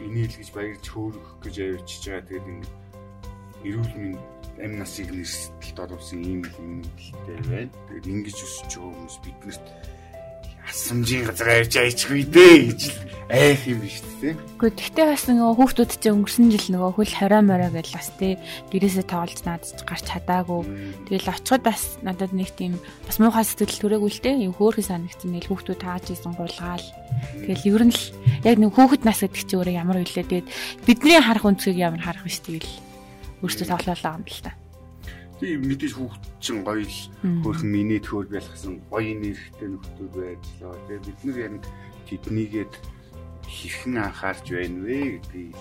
инээл 0.05 0.37
гэж 0.37 0.51
баярч 0.53 0.85
хөөрөх 0.91 1.29
гэж 1.43 1.55
авчиж 1.65 2.03
байгаа. 2.05 2.29
Тэгээд 2.29 2.47
ингэ 2.53 2.71
эрүүл 3.65 3.95
мэнд 3.97 4.21
амь 4.65 4.77
насыг 4.79 5.09
нэрсэлт 5.11 5.79
олвсон 5.81 6.21
ийм 6.21 6.43
юм 6.61 6.85
хэлтэй 7.01 7.39
байна. 7.49 7.73
Тэгээд 7.89 8.11
ингэж 8.13 8.37
өсөж 8.45 8.71
байгаа 8.77 8.93
хүмүүс 8.93 9.17
биднэрт 9.25 9.67
асамжийн 10.69 11.25
газар 11.29 11.49
авч 11.61 11.75
айчихгүй 11.77 12.25
дээ 12.29 12.57
гэж 12.73 12.83
айх 13.31 13.63
юм 13.69 13.81
биш 13.85 14.05
үү? 14.25 14.33
Гэхдээ 14.57 14.73
тэгтээ 14.81 15.07
бас 15.13 15.25
нөгөө 15.29 15.57
хүүхдүүд 15.61 15.93
чинь 16.01 16.15
өнгөрсөн 16.17 16.49
жил 16.49 16.69
нөгөө 16.73 16.93
хөл 16.97 17.13
хорой 17.13 17.43
морой 17.45 17.71
гэж 17.73 17.89
бас 17.93 18.09
тий 18.17 18.41
гэрээсээ 18.73 19.05
тоглож 19.05 19.41
наадч 19.45 19.85
гарч 19.85 20.05
чадаагүй. 20.09 20.63
Тэгэл 21.11 21.29
очиход 21.29 21.63
бас 21.67 22.01
надад 22.01 22.33
нэг 22.33 22.51
тийм 22.57 22.81
бас 23.05 23.21
муухай 23.21 23.45
сэтгэл 23.45 24.01
төрөөгүй 24.01 24.11
л 24.17 24.23
дээ. 24.25 24.45
Юу 24.49 24.55
хөөрхөн 24.57 24.89
санагдсан 24.89 25.31
нэг 25.35 25.45
хүүхдүүд 25.51 25.81
тааж 25.85 26.05
исэн 26.09 26.33
гулгаал. 26.33 26.87
Тэгэл 27.45 27.69
ер 27.69 27.83
нь 27.85 27.93
л 27.93 28.03
яг 28.49 28.57
нэг 28.57 28.73
хүүхэд 28.73 29.03
нас 29.05 29.21
гэдэг 29.21 29.45
чинь 29.45 29.59
өөрөө 29.61 29.75
ямар 29.77 29.99
хөлөө 30.01 30.25
тэгээд 30.25 30.49
бидний 30.89 31.21
харах 31.21 31.45
өнцгийг 31.45 31.77
ямар 31.77 32.01
харах 32.01 32.25
биш 32.25 32.41
тэгэл 32.41 32.73
өөртөө 33.45 33.67
тоглоолаа 33.69 34.17
юм 34.17 34.25
л 34.25 34.41
та. 34.41 34.53
Би 35.43 35.59
мэдээж 35.61 35.93
хүүхд 36.01 36.23
чин 36.45 36.61
гоё 36.61 36.85
л 36.85 36.99
хөрхөн 37.41 37.71
миний 37.73 38.01
төхөр 38.05 38.29
байлгасан 38.29 38.77
гоё 38.93 39.13
нэрхтэй 39.17 39.69
нөхдүүд 39.73 40.13
байжлаа. 40.13 40.77
Тэгээ 40.85 41.01
бид 41.09 41.21
нар 41.25 41.39
яг 41.41 41.55
тэднийгээд 42.05 42.73
хэрхэн 43.49 43.97
анхаарч 44.05 44.45
байна 44.53 44.79
вэ 44.85 44.99
гэдгийг 45.25 45.57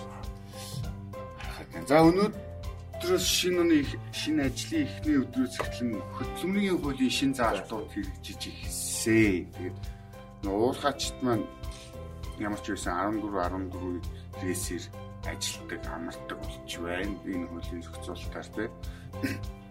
харахад. 1.40 1.88
За 1.88 1.96
өнөөдрөөс 2.04 3.24
шинэ 3.24 3.60
оны 3.64 3.78
шинэ 4.12 4.44
ажлын 4.44 4.84
эхний 4.84 5.16
өдрөөс 5.24 5.54
эхлэн 5.64 5.92
хөдөлмөрийн 6.20 6.78
хуулийн 6.84 7.16
шинэ 7.16 7.38
заалтууд 7.40 7.88
хэрэгжиж 7.88 8.40
ихсээ. 8.52 9.48
Тэгээд 9.56 9.78
уулхачт 10.44 11.16
маань 11.24 11.48
ямар 12.36 12.60
ч 12.60 12.76
байсан 12.76 12.92
14 13.24 13.72
14 13.72 14.44
рейсээр 14.44 14.84
ажилтдаг 15.32 15.82
амардаг 15.96 16.38
болж 16.44 16.72
байна. 16.84 17.16
Энэ 17.24 17.48
хуулийн 17.48 17.80
зохицуулалтаар 17.80 18.48
тийм 18.52 19.63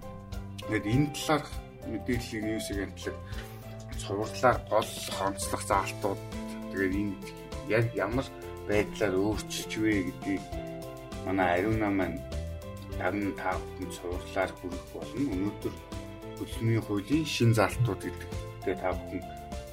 Тэгээд 0.68 0.86
энэ 0.96 1.10
талаар 1.16 1.44
мэдээллийн 1.92 2.46
ньюсийг 2.48 2.80
амтлаг 2.88 3.18
цувралаар 4.02 4.58
гол 4.72 4.92
хонцлох 5.18 5.64
заалтууд 5.68 6.22
тэгээд 6.72 6.94
энэ 7.02 7.16
яг 7.68 7.86
ямар 7.96 8.28
байдлаар 8.68 9.14
өөрчилж 9.16 9.72
вэ 9.80 9.94
гэдгийг 10.08 10.44
манай 11.26 11.50
ариуна 11.60 11.90
маань 11.92 12.20
дарн 12.98 13.32
та 13.36 13.58
бүхэн 13.60 13.90
цувралаар 13.96 14.52
хүрэх 14.56 14.86
болно. 14.94 15.28
Өнөөдөр 15.36 15.74
хөдөлмөрийн 16.38 16.86
хуулийн 16.88 17.26
шин 17.26 17.52
залтууд 17.58 18.02
гэдэг 18.04 18.78
та 18.80 18.92
бүхэн 18.96 19.24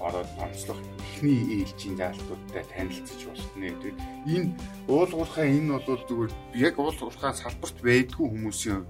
ороод 0.00 0.30
онцлох 0.42 0.80
эхний 0.99 1.40
ээлжийн 1.61 1.97
заалтуудтай 2.00 2.64
танилцж 2.73 3.20
болтны. 3.28 3.68
Тэгээд 3.78 3.99
энэ 4.35 4.49
уулуурхаа 4.88 5.47
энэ 5.47 5.78
бол 5.87 6.02
зүгээр 6.09 6.32
яг 6.66 6.75
уулуурхаа 6.80 7.32
салбарт 7.37 7.78
байдгүй 7.85 8.26
хүмүүсийн 8.30 8.82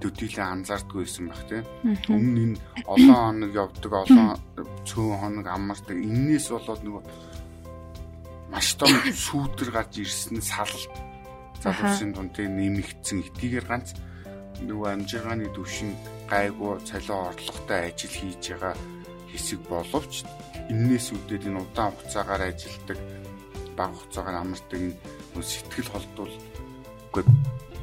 төдийлээ 0.00 0.44
анзаардгүй 0.44 1.04
байсан 1.04 1.26
байх 1.30 1.42
тийм. 1.48 1.64
Өмнө 2.12 2.40
энэ 2.44 2.58
олон 2.84 3.14
хоног 3.16 3.52
явдаг, 3.54 3.92
олон 3.92 4.28
цөөн 4.88 5.18
хоног 5.20 5.46
амардаг. 5.46 5.96
Иннээс 5.96 6.48
болоод 6.52 6.82
нөгөө 6.84 7.02
маш 8.50 8.68
том 8.78 8.92
сүүдэр 9.10 9.70
гарч 9.74 10.00
ирсэн 10.00 10.40
салалт 10.40 10.94
залуусын 11.62 12.12
дунд 12.14 12.36
нэмэгдсэн 12.38 13.26
эдгээр 13.26 13.66
ганц 13.66 13.98
нөгөө 14.62 14.88
амжиргааны 14.94 15.50
төвшин 15.52 15.92
гайгүй 16.30 16.80
цалин 16.88 17.26
орлоготой 17.28 17.80
ажил 17.90 18.14
хийж 18.16 18.42
байгаа 18.54 18.74
хэсэг 19.30 19.60
боловч 19.68 20.24
энээс 20.72 21.12
үүдээд 21.12 21.48
энэ 21.48 21.60
удаан 21.60 21.92
хугацаагаар 21.92 22.42
ажилладаг 22.48 22.98
бага 23.76 23.94
хугацаагаар 23.98 24.40
амардаг 24.40 24.82
сэтгэл 25.36 25.92
холдвол 25.92 26.34
үгүй 27.12 27.24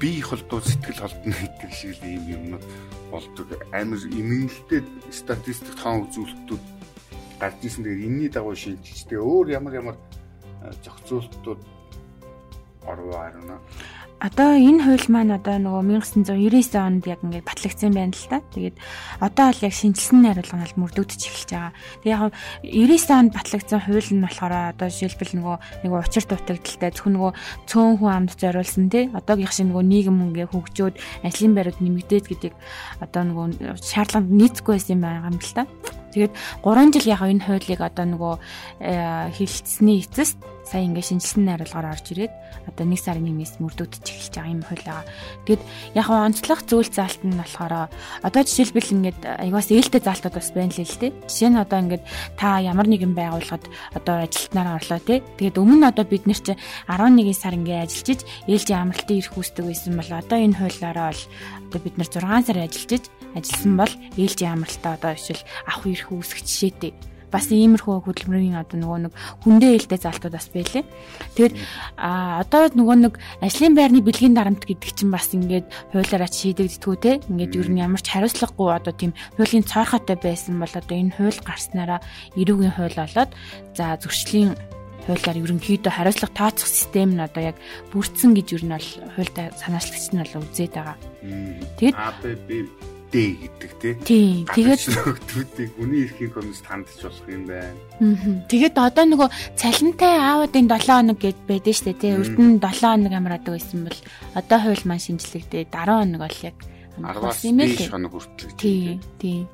бие 0.04 0.20
холдвол 0.20 0.60
сэтгэл 0.60 1.00
холдно 1.00 1.32
гэдэг 1.32 1.72
шиг 1.72 1.96
л 1.96 2.12
ийм 2.12 2.24
юмнууд 2.36 2.66
болдог 3.08 3.48
амар 3.72 4.04
имэнэлтэй 4.04 4.84
статистик 5.16 5.80
тоон 5.80 6.12
үзүүлэлтүүд 6.12 6.64
гарч 7.40 7.64
ирсэн. 7.64 7.88
Тэгээд 7.88 8.04
энэний 8.12 8.28
дагуу 8.28 8.52
шинжилжтэй 8.52 9.16
өөр 9.16 9.48
ямар 9.56 9.74
ямар 9.80 9.96
зохицуултууд 10.84 11.62
орвоо 12.84 13.16
харна 13.16 13.64
одоо 14.24 14.56
энэ 14.56 14.88
хууль 14.88 15.08
маань 15.12 15.36
одоо 15.36 15.60
нөгөө 15.60 16.00
1999 16.00 16.80
онд 16.80 17.03
яг 17.12 17.20
ингээд 17.27 17.44
батлагдсан 17.44 17.92
байна 17.92 18.15
л 18.15 18.32
та. 18.32 18.39
Тэгээд 18.56 18.80
одоо 19.20 19.51
бол 19.51 19.65
яг 19.68 19.74
шинжилсэн 19.75 20.24
хариулга 20.24 20.63
нь 20.63 20.80
мөрдөгдөж 20.80 21.22
эхэлж 21.27 21.51
байгаа. 21.51 21.75
Тэгээд 22.08 22.08
яг 22.08 22.32
99 22.63 23.20
онд 23.20 23.32
батлагдсан 23.36 23.80
хууль 23.84 24.12
нь 24.15 24.24
болохоор 24.24 24.53
одоо 24.72 24.88
жишээлбэл 24.88 25.36
нөгөө 25.44 25.58
нөгөө 25.84 26.00
учир 26.08 26.24
дутагдaltaй 26.24 26.92
зөвхөн 26.96 27.15
нөгөө 27.20 27.32
цөөн 27.68 27.94
хүн 28.00 28.12
амд 28.15 28.32
зориулсан 28.39 28.88
тий. 28.88 29.12
Одоогийнх 29.12 29.51
шиг 29.51 29.68
нөгөө 29.68 29.84
нийгэм 29.92 30.24
ингээ 30.32 30.48
хөгжөөд 30.56 30.96
ажлын 31.27 31.53
байрууд 31.60 31.84
нэмэгдээд 31.84 32.25
гэдэг 32.32 32.53
одоо 33.03 33.22
нөгөө 33.27 33.75
шаардлаганд 33.75 34.32
нийцэхгүй 34.32 34.80
байсан 34.80 34.96
юм 34.96 35.03
байгаа 35.03 35.36
юм 35.36 35.39
л 35.44 35.51
та. 35.51 35.68
Тэгээд 36.15 36.34
3 36.63 36.94
жил 36.96 37.12
яг 37.12 37.22
энэ 37.27 37.44
хуулийг 37.44 37.82
одоо 37.84 38.06
нөгөө 38.08 38.34
э, 38.86 39.34
хилцсэний 39.36 40.06
эцэст 40.06 40.38
сая 40.63 40.84
ингээ 40.88 41.03
шинжилсэн 41.03 41.43
найруулгаар 41.43 41.91
орж 41.93 42.05
ирээд 42.15 42.34
одоо 42.67 42.84
1 42.88 42.96
сарын 42.96 43.27
1-ээс 43.27 43.60
мөрдөгдөж 43.60 44.05
эхэлж 44.08 44.34
байгаа 44.34 44.53
юм 44.53 44.62
байгаа. 44.63 45.01
Тэгэд 45.46 45.62
яг 46.00 46.08
онцлог 46.10 46.60
зүйл 46.63 46.89
заалт 46.89 47.22
нь 47.24 47.36
болохоор 47.36 47.91
одоо 48.24 48.41
жишээлбэл 48.43 48.96
ингээд 48.96 49.22
аягаас 49.27 49.70
ээлтэй 49.70 50.01
заалтууд 50.01 50.36
бас 50.39 50.50
байна 50.55 50.72
л 50.72 50.84
л 50.84 51.00
дээ. 51.00 51.12
Жишээ 51.27 51.50
нь 51.51 51.60
одоо 51.60 51.79
ингээд 51.84 52.03
та 52.39 52.63
ямар 52.63 52.88
нэгэн 52.88 53.13
байгууллагад 53.13 53.65
одоо 53.93 54.15
ажилтнаар 54.24 54.79
орлоо 54.79 55.00
тий. 55.03 55.20
Тэгээд 55.38 55.60
өмнө 55.60 55.91
одоо 55.91 56.05
бид 56.08 56.24
нэр 56.24 56.39
чи 56.39 56.53
11 56.88 57.36
сар 57.36 57.53
ингээ 57.53 57.84
ажиллаж 57.84 58.20
ээлжийн 58.48 58.82
амралтын 58.88 59.20
ирэх 59.20 59.36
үүсдэг 59.36 59.65
байсан 59.67 59.93
бол 60.00 60.12
одоо 60.12 60.38
энэ 60.39 60.58
хуулиараа 60.58 61.12
бол 61.12 61.24
одоо 61.67 61.79
бид 61.84 61.96
нар 62.00 62.10
6 62.10 62.48
сар 62.48 62.58
ажиллаж 62.63 63.03
ажилласан 63.36 63.74
бол 63.77 63.93
ээлжийн 64.17 64.53
амралтаа 64.55 64.93
одоо 64.98 65.12
эсвэл 65.13 65.43
авах 65.67 65.86
ирэх 65.91 66.10
үүсгэх 66.13 66.46
жишээтэй 66.46 67.12
бас 67.34 67.50
иймэрхүү 67.50 68.06
хөдөлмөрийн 68.06 68.62
одоо 68.62 68.78
нөгөө 68.78 69.00
нэг 69.10 69.13
хүндээ 69.42 69.72
ээлтэй 69.82 70.00
залтууд 70.00 70.38
бас 70.38 70.48
байлээ. 70.54 70.86
Тэгээд 71.34 71.54
а 71.98 72.38
одоо 72.46 72.70
нөгөө 72.70 72.98
нэг 73.10 73.13
ажлын 73.42 73.74
байрны 73.74 74.06
бэлгийн 74.06 74.38
дарамт 74.38 74.70
гэдэг 74.70 74.94
чинь 74.94 75.10
бас 75.10 75.34
ингээд 75.34 75.66
хуулиараа 75.90 76.30
шийдэгддэггүй 76.30 76.98
те. 77.02 77.18
Ингээд 77.25 77.58
ер 77.58 77.70
нь 77.74 77.82
ямар 77.82 78.02
ч 78.06 78.13
хариуцлагагүй 78.13 78.70
одоо 78.70 78.94
тийм 78.94 79.18
хуулийн 79.42 79.66
цоорхотой 79.66 80.18
байсан 80.22 80.62
бол 80.62 80.70
одоо 80.70 80.94
энэ 80.94 81.18
хууль 81.18 81.42
гарснараа 81.42 82.00
эрүүгийн 82.38 82.78
хууль 82.78 82.98
болоод 83.02 83.32
за 83.74 83.98
зөрчлийн 83.98 84.54
хуулиар 85.08 85.38
ерөнхийдөө 85.44 85.92
хариуцлага 85.92 86.38
тооцох 86.38 86.70
систем 86.70 87.18
нь 87.18 87.25
одоо 87.25 87.52
яг 87.52 87.58
бүрдсэн 87.92 88.32
гэж 88.38 88.48
ер 88.56 88.63
нь 88.63 88.75
бол 88.75 88.90
хуультай 89.18 89.52
санаачлагч 89.60 90.06
нь 90.16 90.22
бол 90.22 90.44
үзээд 90.48 90.74
байгаа. 90.78 90.98
Тэгээд 91.82 91.98
Д 93.13 93.38
гэдэг 93.38 94.01
тий. 94.01 94.41
Тэгээд 94.41 94.82
нөхдүүдийг 94.89 95.70
хүний 95.77 96.10
эрхийн 96.10 96.34
комисс 96.34 96.65
тандж 96.65 96.98
болох 96.98 97.29
юм 97.29 97.46
байна. 97.46 97.77
Аа. 98.01 98.41
Тэгээд 98.50 98.74
одоо 98.74 99.05
нөгөө 99.05 99.29
цалинтай 99.53 100.17
аавуудын 100.17 100.65
7 100.65 100.89
хоног 100.89 101.22
гэд 101.22 101.38
байдэн 101.46 101.77
штэ 101.77 101.93
тий. 101.93 102.17
Урд 102.17 102.41
нь 102.41 102.58
7 102.58 102.74
хоног 102.82 103.13
амраадаг 103.13 103.53
байсан 103.53 103.86
бол 103.86 104.00
одоо 104.34 104.58
хууль 104.65 104.86
маань 104.89 105.05
шинжлэхдээ 105.05 105.70
10 105.70 105.93
хоног 105.93 106.22
бол 106.25 106.39
яг 106.41 106.58
10-аас 106.98 107.41
дээш 107.46 107.93
хоног 107.93 108.12
хүртэл. 108.17 108.58
Тий. 108.58 108.98
Тий. 109.22 109.46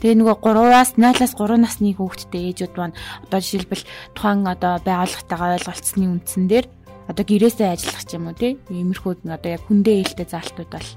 Тэгээ 0.00 0.24
нөгөө 0.24 0.36
3-аас 0.40 0.96
0-аас 0.96 1.32
3 1.36 1.60
насны 1.60 1.92
хүүхэдтэй 1.92 2.42
ээжүүд 2.56 2.72
маань 2.72 2.96
одоо 3.28 3.38
жишээлбэл 3.44 3.84
тухайн 4.16 4.48
одоо 4.48 4.80
байгууллагатайгаа 4.80 5.60
ойлголцсны 5.60 6.08
үндсэн 6.08 6.48
дээр 6.48 6.66
одоо 7.04 7.24
гэрээсээ 7.28 7.68
ажиллах 7.68 8.04
ч 8.08 8.16
юм 8.16 8.32
уу 8.32 8.36
тий. 8.38 8.56
Иймэрхүүд 8.72 9.28
нь 9.28 9.34
одоо 9.36 9.50
яг 9.60 9.62
хүндээ 9.68 10.08
ээлтэй 10.08 10.24
заалтууд 10.24 10.70
бол 10.72 10.88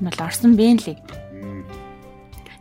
энэ 0.00 0.08
бол 0.08 0.24
орсон 0.24 0.56
бэ 0.56 0.80
лээ. 0.80 1.23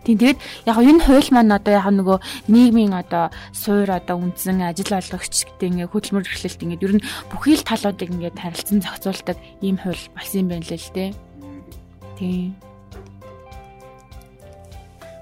Тийм 0.03 0.19
тэгээд 0.19 0.39
яг 0.67 0.77
энэ 0.83 1.03
хууль 1.07 1.31
маань 1.31 1.55
одоо 1.55 1.73
яг 1.79 1.87
нөгөө 1.87 2.17
нийгмийн 2.51 2.91
одоо 2.91 3.31
суур 3.55 3.87
одоо 3.87 4.19
үндсэн 4.19 4.59
ажил 4.59 4.99
олгогч 4.99 5.47
гэдэг 5.47 5.87
ингээ 5.87 5.91
хөдөлмөр 5.95 6.27
эрхлэлт 6.27 6.59
ингээ 6.59 6.83
ер 6.83 6.93
нь 6.99 7.05
бүхий 7.31 7.55
л 7.55 7.63
талуудыг 7.63 8.11
ингээ 8.11 8.35
харилцан 8.35 8.83
зохицуулдаг 8.83 9.37
ийм 9.63 9.79
хууль 9.79 10.03
болсон 10.11 10.39
юм 10.43 10.47
байна 10.51 10.67
л 10.67 10.75
л 10.75 10.91
дээ. 10.91 11.11
Тийм. 12.19 12.51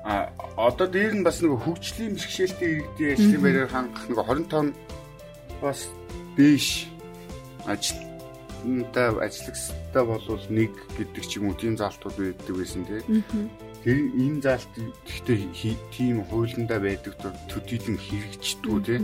А 0.01 0.33
одоо 0.57 0.87
дээр 0.89 1.13
нь 1.13 1.25
бас 1.25 1.45
нөгөө 1.45 1.61
хөгжлийн 1.61 2.17
бэрхшээлтэй 2.17 2.69
иргэдийн 2.81 3.13
ажлын 3.13 3.41
байраар 3.45 3.69
хангах 3.69 4.05
нөгөө 4.09 4.25
25 4.49 4.73
бас 5.61 5.79
дээш 6.33 6.89
ажил 7.69 8.10
та 8.93 9.09
ажиллагчтай 9.17 10.03
болвол 10.05 10.45
нэг 10.49 10.71
гэдэг 10.97 11.23
ч 11.25 11.41
юм 11.41 11.49
уу 11.49 11.57
тийм 11.57 11.73
заалтууд 11.77 12.13
байдаг 12.13 12.55
байсан 12.55 12.85
тийм. 12.85 13.49
Тэр 13.81 13.97
энэ 14.13 14.41
заалт 14.45 14.73
гэхдээ 15.09 15.73
тийм 15.89 16.21
хуулиндаа 16.29 16.77
байдаг 16.77 17.17
төдийлөн 17.49 17.97
хэрэгждэггүй 17.97 18.79
тийм 18.85 19.03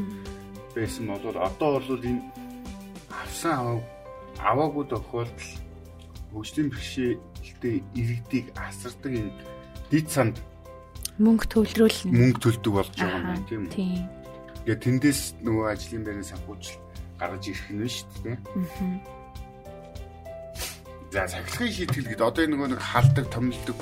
байсан 0.78 1.10
бол 1.10 1.26
одоо 1.34 1.82
бол 1.82 2.06
энэ 2.06 2.22
авсан 3.10 3.82
аваагүй 4.38 4.86
тохиолдол 4.94 5.50
хөгжлийн 6.34 6.70
бэрхшээлтэй 6.70 7.76
иргэдийг 7.98 8.46
асардаг 8.54 9.14
энэ 9.18 9.34
дид 9.90 10.08
санд 10.14 10.38
мөнгө 11.18 11.50
төвлөрүүлнэ. 11.50 12.14
Мөнгө 12.14 12.40
төлдөг 12.46 12.74
болж 12.78 12.94
байгаа 12.94 13.34
юм 13.34 13.46
тийм 13.50 13.62
үү? 13.66 13.74
Тийм. 13.74 14.06
Тэгээ 14.70 14.84
тэндээс 14.86 15.22
нөгөө 15.42 15.66
ажлын 15.74 16.06
байрны 16.06 16.26
санхүүжил 16.30 16.78
гаргаж 17.18 17.44
ирэх 17.50 17.68
нь 17.74 17.90
шүү 17.90 18.22
дээ. 18.22 18.38
Аа 18.38 19.17
За 21.12 21.28
сахилгын 21.28 21.72
шийтгэл 21.72 22.10
гэдэг. 22.12 22.28
Одоо 22.28 22.46
нөгөө 22.52 22.70
нэг 22.76 22.82
халдаг, 22.84 23.26
томилдог. 23.32 23.78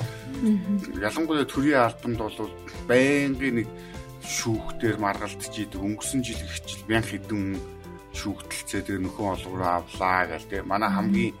Ялангуяа 1.02 1.46
төрийн 1.48 1.82
албанд 1.82 2.18
бол 2.22 2.50
байнгын 2.86 3.66
нэг 3.66 3.68
шүүхтэр 4.26 4.98
маргалтж 4.98 5.54
идэг 5.54 5.80
өнгөрсөн 5.80 6.22
жил 6.22 6.42
ихчил 6.42 6.82
мянга 6.90 7.10
хэдэн 7.14 7.58
шүүхтэлцээ 8.14 8.82
тэр 8.82 8.98
нөхөн 9.02 9.38
олгороо 9.38 9.86
авлаа 9.86 10.26
гэл 10.26 10.50
тэ 10.50 10.66
манай 10.66 10.90
хамгийн 10.90 11.34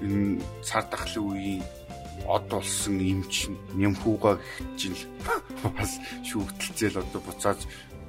энэ 0.00 0.40
цар 0.64 0.84
тахлын 0.88 1.28
үеийн 1.28 1.62
од 2.24 2.44
болсон 2.48 2.96
эмч 3.00 3.52
нямхуугаа 3.76 4.40
гихчил 4.76 4.96
бас 5.76 6.00
шүүхтэлцээл 6.24 7.02
одоо 7.04 7.20
буцааж 7.20 7.60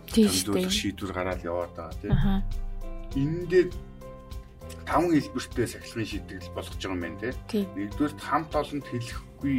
томилуулах 0.07 0.71
шийдвэр 0.71 1.11
гараад 1.11 1.41
яваад 1.43 1.73
байгаа 1.75 1.95
тийм. 1.99 2.15
Энэ 3.17 3.45
дээр 3.51 3.69
таван 4.85 5.11
хэлбэртэй 5.13 5.67
сахилгын 5.67 6.09
шийдэл 6.09 6.53
болгож 6.55 6.77
байгаа 6.77 6.93
юм 6.93 7.01
байна 7.01 7.33
тий. 7.49 7.63
Нэгдүгээр 7.75 8.13
хамт 8.19 8.51
олонд 8.55 8.85
хэлэхгүй 8.89 9.57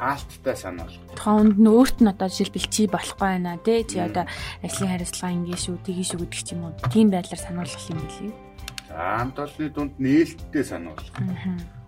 хаалттай 0.00 0.56
санаа 0.56 0.86
болгох. 0.88 1.16
Тоонд 1.20 1.56
нь 1.60 1.68
өөрт 1.68 1.98
нь 2.00 2.10
одоо 2.12 2.28
жишээлбэл 2.32 2.72
чи 2.72 2.82
болохгүй 2.88 3.28
байна 3.28 3.60
тий. 3.60 3.84
Чи 3.84 3.98
одоо 4.00 4.24
ажлын 4.64 4.90
хариуцлага 4.90 5.36
ингээ 5.36 5.58
шүү, 5.60 5.76
тгий 5.84 6.06
шүү 6.08 6.20
гэдэг 6.24 6.40
ч 6.40 6.48
юм 6.56 6.62
уу. 6.64 6.74
Тийм 6.88 7.08
байдлаар 7.12 7.42
сануулгах 7.44 7.90
юм 7.92 8.00
билий. 8.00 8.32
За 8.88 8.96
хамт 9.20 9.36
олонны 9.38 9.68
дунд 9.68 9.94
нээлттэй 10.00 10.64
санаа 10.64 10.96
болгох. 10.96 11.16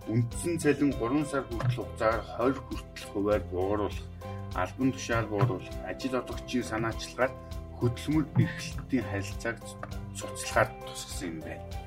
Үндсэн 0.03 0.59
цалин 0.59 0.91
3 0.99 1.25
сар 1.31 1.43
хүртэл 1.47 1.79
хугацаагаар 1.79 2.59
20 2.59 2.59
хүртэл 2.59 3.07
хуваар 3.15 3.43
бууруулах, 3.49 4.07
албан 4.51 4.91
тушаал 4.91 5.27
бууруулах, 5.31 5.77
ажил 5.87 6.19
олгогчийн 6.19 6.67
санаачлагаар 6.67 7.31
хөдөлмөр 7.79 8.25
эрхлэлтийн 8.35 9.05
харилцааг 9.07 9.57
цуцлахаар 10.11 10.69
тусгасан 10.83 11.27
юм 11.31 11.39
байна. 11.39 11.82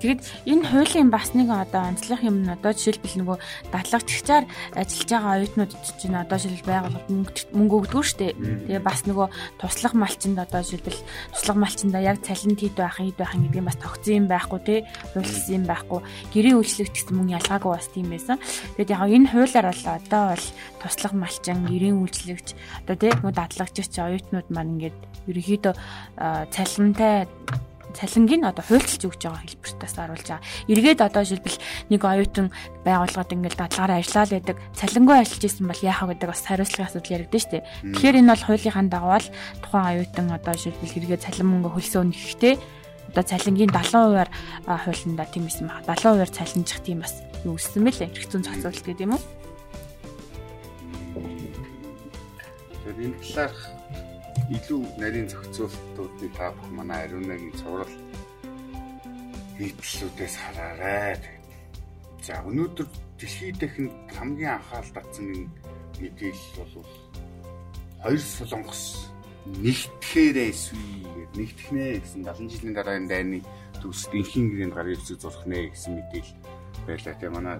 Тэгэд 0.00 0.20
энэ 0.44 0.64
хуулийн 0.68 1.08
бас 1.08 1.32
нэг 1.32 1.48
одоо 1.48 1.88
онцлог 1.88 2.20
юм 2.20 2.44
нь 2.44 2.52
одоо 2.52 2.72
жишээлбэл 2.76 3.16
нөгөө 3.24 3.38
датлагччаар 3.72 4.44
ажиллаж 4.76 5.08
байгаа 5.08 5.32
оюутнуудад 5.40 5.84
чинь 5.96 6.20
одоо 6.20 6.36
жишээл 6.36 6.68
байгууллагад 6.68 7.08
мөнгө 7.56 7.76
өгдөг 7.80 8.04
шүү 8.04 8.18
дээ. 8.20 8.32
Тэгээ 8.68 8.82
бас 8.84 9.08
нөгөө 9.08 9.26
туслах 9.56 9.94
малчинд 9.96 10.36
одоо 10.36 10.60
жишээлбэл 10.60 11.00
туслах 11.32 11.56
малчиндаа 11.56 12.02
яг 12.04 12.20
цалин 12.20 12.60
тед 12.60 12.76
байх 12.76 13.00
ид 13.00 13.16
байх 13.16 13.32
гэдэг 13.32 13.60
нь 13.64 13.68
бас 13.72 13.78
тогтсон 13.80 14.14
юм 14.20 14.26
байхгүй 14.28 14.60
тий. 14.68 14.80
Хуульсан 15.16 15.54
юм 15.56 15.64
байхгүй. 15.64 16.00
Гэрийн 16.36 16.58
үйлчлэгч 16.60 16.92
гэсэн 16.92 17.16
мөнгө 17.16 17.36
ялгаагүй 17.40 17.72
бас 17.72 17.88
тийм 17.88 18.06
байсан. 18.12 18.36
Тэгэд 18.76 18.92
яг 18.92 19.08
энэ 19.08 19.30
хуулиар 19.32 19.66
бол 19.72 19.84
одоо 19.96 20.24
бол 20.36 20.46
туслах 20.84 21.14
малчин, 21.16 21.64
гэрийн 21.64 21.96
үйлчлэгч 22.04 22.48
одоо 22.84 22.96
тий 23.00 23.12
нөгөө 23.16 23.32
датлагчч 23.32 23.94
оюутнууд 23.96 24.48
маань 24.52 24.76
ингээд 24.76 24.98
ерөнхийдөө 25.30 25.74
цалинтай 26.52 27.26
цалингийн 27.96 28.44
одоо 28.44 28.60
хуульчилж 28.60 29.02
өгч 29.08 29.22
байгаа 29.24 29.40
хэлбэртээс 29.40 29.96
оруулж 29.96 30.28
байгаа. 30.28 30.44
Эргээд 30.68 31.00
одоо 31.00 31.22
жишээлбэл 31.24 31.58
нэг 31.88 32.02
оюутан 32.04 32.52
байгууллагад 32.84 33.32
ингээл 33.32 33.56
дадлагаараа 33.56 33.98
ажиллаад 34.04 34.30
байдаг. 34.36 34.56
Цалингүй 34.76 35.16
ажиллаж 35.16 35.44
исэн 35.48 35.66
бол 35.66 35.80
яах 35.80 36.04
вэ 36.04 36.12
гэдэг 36.12 36.28
бас 36.28 36.42
хариуцлагын 36.44 36.86
асуудал 36.86 37.14
яригдэн 37.16 37.40
штэ. 37.40 37.64
Тэгэхээр 37.96 38.18
энэ 38.20 38.30
бол 38.36 38.44
хуулийнхаа 38.44 38.84
дагуу 38.92 39.16
л 39.16 39.28
тухайн 39.64 39.88
оюутан 39.96 40.26
одоо 40.28 40.54
жишээлбэл 40.54 40.92
хэрэгээ 40.92 41.24
цалин 41.24 41.48
мөнгө 41.48 41.70
хөлсөө 41.72 42.02
өнөхтэй 42.04 42.54
одоо 43.16 43.24
цалингийн 43.24 43.72
70%-аар 43.72 44.30
хуулиндаа 44.68 45.26
тийм 45.32 45.48
юм 45.48 45.68
байна. 45.72 45.96
70%-аар 45.96 46.30
цалинжих 46.30 46.80
тийм 46.84 47.00
бас 47.00 47.24
юу 47.48 47.56
өссөн 47.56 47.82
мэлээ. 47.86 48.12
Эрх 48.12 48.28
зүйн 48.28 48.44
зохицуулалт 48.44 48.84
гэдэг 48.84 49.06
юм 49.08 49.16
уу? 49.16 49.22
Тэгэхээр 52.84 52.98
энэ 53.08 53.18
талаарх 53.24 53.75
илүү 54.46 54.82
нарийн 55.02 55.28
зохицуултуудыг 55.28 56.32
та 56.38 56.54
бүх 56.54 56.70
манай 56.70 57.02
ариунагийн 57.04 57.54
цуврал 57.58 57.94
нийтлүүдээс 59.58 60.34
хараарай. 60.38 61.18
За 62.22 62.38
өнөөдөр 62.46 62.86
дэлхийд 63.18 63.58
дахинд 63.58 63.94
хамгийн 64.14 64.54
анхаарал 64.54 64.92
татсан 64.94 65.26
нэг 65.32 65.50
мэдээлэл 65.98 66.70
бол 66.74 66.86
хоёр 68.02 68.22
солонгос 68.22 69.10
нэгтгэхээрээ 69.62 70.48
эсвэл 70.54 70.86
нэгтгэнэ 71.34 72.02
гэсэн 72.02 72.22
70 72.22 72.52
жилийн 72.52 72.74
дараагийн 72.76 73.08
дайны 73.10 73.38
төгсд 73.82 74.12
инхийн 74.14 74.46
гэрээнд 74.50 74.74
гар 74.78 74.88
ирсэг 74.94 75.18
зурх 75.22 75.42
нэ 75.46 75.74
гэсэн 75.74 75.92
мэдээлэл 75.98 76.38
байлаа. 76.86 77.14
Тэгээ 77.18 77.34
манай 77.34 77.56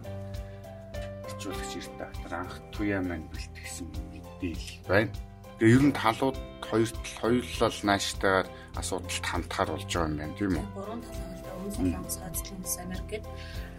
хичүүлэгч 1.35 1.73
эрт 1.83 1.95
доктор 1.99 2.33
анх 2.35 2.55
туяа 2.71 3.03
маань 3.03 3.27
бэлтгэсэн 3.33 3.87
мэдээлэл 4.13 4.87
байна. 4.87 5.15
Тэгээ 5.57 5.75
ер 5.77 5.83
нь 5.89 5.97
талууд 5.97 6.37
хоёр 6.61 6.91
хоёулал 7.21 7.79
нааштайгаар 7.89 8.47
асуудалд 8.77 9.25
хамтахаар 9.25 9.69
болж 9.73 9.89
байгаа 9.89 10.09
юм 10.09 10.17
байна 10.21 10.37
тийм 10.37 10.53
үү? 10.61 10.67
Гурван 10.77 11.01
талаар 11.01 11.37
өмнө 11.57 11.73
солонгос 11.73 12.17
Хойцлонгос 12.21 12.77
Америкт 12.85 13.27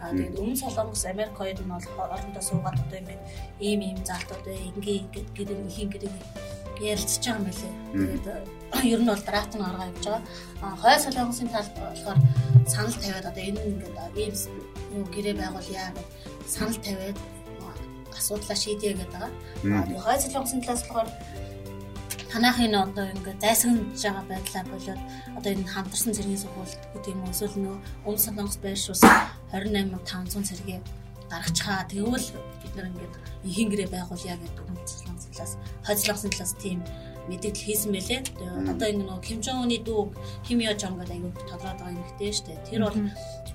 аа 0.02 0.10
тэгээд 0.10 0.38
өмнө 0.42 0.58
солонгос 0.58 1.04
Америк 1.06 1.34
хоёр 1.38 1.58
нь 1.62 1.70
бол 1.70 2.10
орондоо 2.14 2.42
суугаад 2.42 2.78
одоо 2.82 2.98
ингээд 2.98 3.22
ийм 3.62 3.80
ийм 3.86 3.98
заалтууд 4.02 4.46
ингээ 4.46 4.96
ингээд 5.06 5.28
гэдэг 5.38 5.58
ихийн 5.70 5.90
гэдэг 5.94 6.12
ярилцж 6.82 7.24
байгаа 7.24 7.38
юм 7.38 7.46
байлээ. 7.46 7.74
Тэгээд 7.94 8.26
ер 8.92 9.00
нь 9.02 9.10
бол 9.10 9.24
драфт 9.26 9.52
нь 9.54 9.62
гаргаа 9.62 9.90
явж 9.90 10.04
байгаа. 10.06 10.22
Аа 10.62 10.76
хойд 10.82 11.00
солонгосын 11.06 11.48
талд 11.54 11.72
болохоор 11.78 12.18
санал 12.66 12.96
тавиад 13.02 13.30
одоо 13.30 13.44
энэ 13.48 13.60
ингээд 13.70 13.96
ийм 14.18 14.34
юу 14.98 15.04
гэрээ 15.14 15.34
байгуулъя 15.38 15.94
гэж 15.94 16.06
санал 16.46 16.78
тавиад 16.82 17.18
асуудлаа 18.18 18.56
шийдэе 18.58 18.94
гэдэг 18.98 19.14
байгаа. 19.14 19.32
Аа 19.78 20.02
хойд 20.04 20.20
солонгосын 20.22 20.60
талаас 20.62 20.82
болохоор 20.86 21.08
танахын 22.32 22.74
одоо 22.76 23.06
ингээд 23.14 23.40
зайсагнаж 23.40 24.02
байгаа 24.04 24.24
байдлаа 24.28 24.64
болоод 24.72 25.00
одоо 25.38 25.50
энэ 25.52 25.72
хамтарсан 25.72 26.12
цэргийн 26.16 26.42
сургууль 26.42 26.74
гэдэг 26.92 27.12
юм 27.14 27.22
уу 27.24 27.32
эсвэл 27.32 27.56
нөгөө 27.56 27.78
өмнө 28.06 28.24
солонгос 28.26 28.58
байршуулсан 28.64 29.14
28500 29.52 30.48
цэргээ 30.48 30.80
гаргачихаа 31.32 31.88
тэгвэл 31.88 32.28
бид 32.62 32.72
нар 32.76 32.88
ингээд 32.92 33.14
ихэн 33.48 33.68
гэрээ 33.72 33.88
байгуулъя 33.92 34.36
гэдэг 34.40 34.64
өмнө 34.68 34.88
солонгосын 34.88 35.32
талаас 35.32 35.52
хойд 35.86 35.98
солонгосын 36.00 36.32
талаас 36.32 36.54
тийм 36.60 36.80
мэдээлэл 37.28 37.66
хийсэн 37.68 37.92
байлээ. 37.92 38.20
Одоо 38.72 38.88
ингэ 38.88 39.04
нөгөө 39.04 39.20
Ким 39.20 39.38
Жон 39.44 39.68
Уны 39.68 39.78
дүү 39.84 40.00
Ким 40.48 40.58
Yo 40.64 40.72
Jong 40.72 40.96
гэдэг 40.96 41.12
аягүй 41.12 41.32
толгойд 41.44 41.76
байгаа 41.76 41.92
юм 41.92 42.04
ихтэй 42.08 42.32
шүү 42.32 42.46
дээ. 42.48 42.64
Тэр 42.64 42.80
бол 42.88 42.98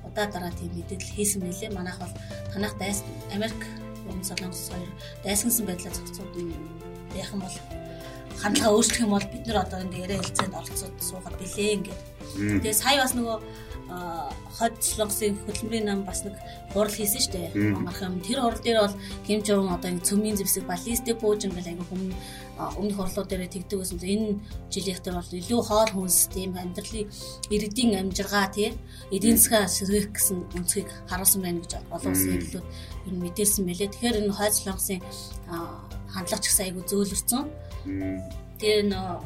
удаа 0.06 0.28
дараа 0.30 0.54
тийм 0.54 0.72
мэдээлэл 0.78 1.16
хийсэн 1.18 1.42
байлээ. 1.42 1.74
Манайх 1.74 1.98
бол 1.98 2.14
танах 2.54 2.78
дайс 2.78 3.02
Америк 3.34 3.62
өмнө 4.06 4.22
солонгос 4.30 4.70
хоёр 4.70 4.92
дайсагнсан 5.26 5.66
байдлаа 5.66 5.94
зохицууд 5.94 6.38
яхан 7.18 7.42
бол 7.42 7.56
хандлага 8.42 8.76
өөрчлөх 8.76 9.04
юм 9.06 9.14
бол 9.14 9.28
бид 9.32 9.44
нар 9.48 9.60
одоо 9.66 9.80
энэ 9.84 10.02
яриа 10.04 10.20
хэлцээнд 10.22 10.58
оролцоод 10.58 10.96
суугаад 11.00 11.36
билээ 11.40 11.76
ингээд. 11.78 12.02
Тэгээ 12.64 12.74
сая 12.74 12.98
бас 13.04 13.14
нөгөө 13.14 13.38
хот 14.58 14.76
солонгосын 14.80 15.38
хөтөлмөрийн 15.46 15.86
нам 15.86 16.00
бас 16.06 16.24
нэг 16.26 16.38
хурал 16.74 16.94
хийсэн 16.94 17.22
шүү 17.22 17.34
дээ. 17.34 17.50
Мангарх 17.74 18.02
юм. 18.06 18.22
Тэр 18.22 18.40
хурал 18.42 18.62
дээр 18.62 18.80
бол 18.86 18.96
Ким 19.26 19.40
Жон 19.44 19.70
одоо 19.70 19.90
ингэ 19.90 20.08
цөмийн 20.08 20.38
зэвсэг 20.38 20.66
баллистик 20.70 21.18
бууж 21.20 21.46
ингээл 21.46 21.74
аяга 21.74 21.86
хүмүүс 21.90 22.16
өмнөх 22.80 22.98
хурлууд 22.98 23.30
дээр 23.30 23.50
тэгдэг 23.50 23.80
гэсэн. 23.82 23.98
Энэ 24.02 24.38
жилийнхтэй 24.70 25.14
бол 25.14 25.30
илүү 25.42 25.62
хоол 25.66 25.92
хүнс 25.94 26.18
тийм 26.30 26.54
амьдралын 26.54 27.10
иргэдийн 27.50 27.98
амжиргаа 27.98 28.48
тий 28.54 28.78
эдийн 29.10 29.38
засгаа 29.38 29.66
сэргээх 29.68 30.14
гэсэн 30.14 30.38
өнцгийг 30.58 30.90
харуулсан 31.10 31.42
байна 31.42 31.62
гэж 31.66 31.72
олон 31.90 32.14
улсын 32.14 32.38
хэллүүд 32.40 32.66
ер 33.10 33.14
нь 33.14 33.22
мэдэрсэн 33.26 33.66
байлээ. 33.66 33.90
Тэгэхээр 33.90 34.20
энэ 34.22 34.38
хойд 34.38 34.54
солонгосын 34.54 35.02
хандлага 36.14 36.42
ч 36.42 36.46
гэсэн 36.46 36.66
аягүй 36.70 36.84
зөөлрсөн. 36.88 37.44
Тэгээ 37.84 38.84
нөө 38.92 39.20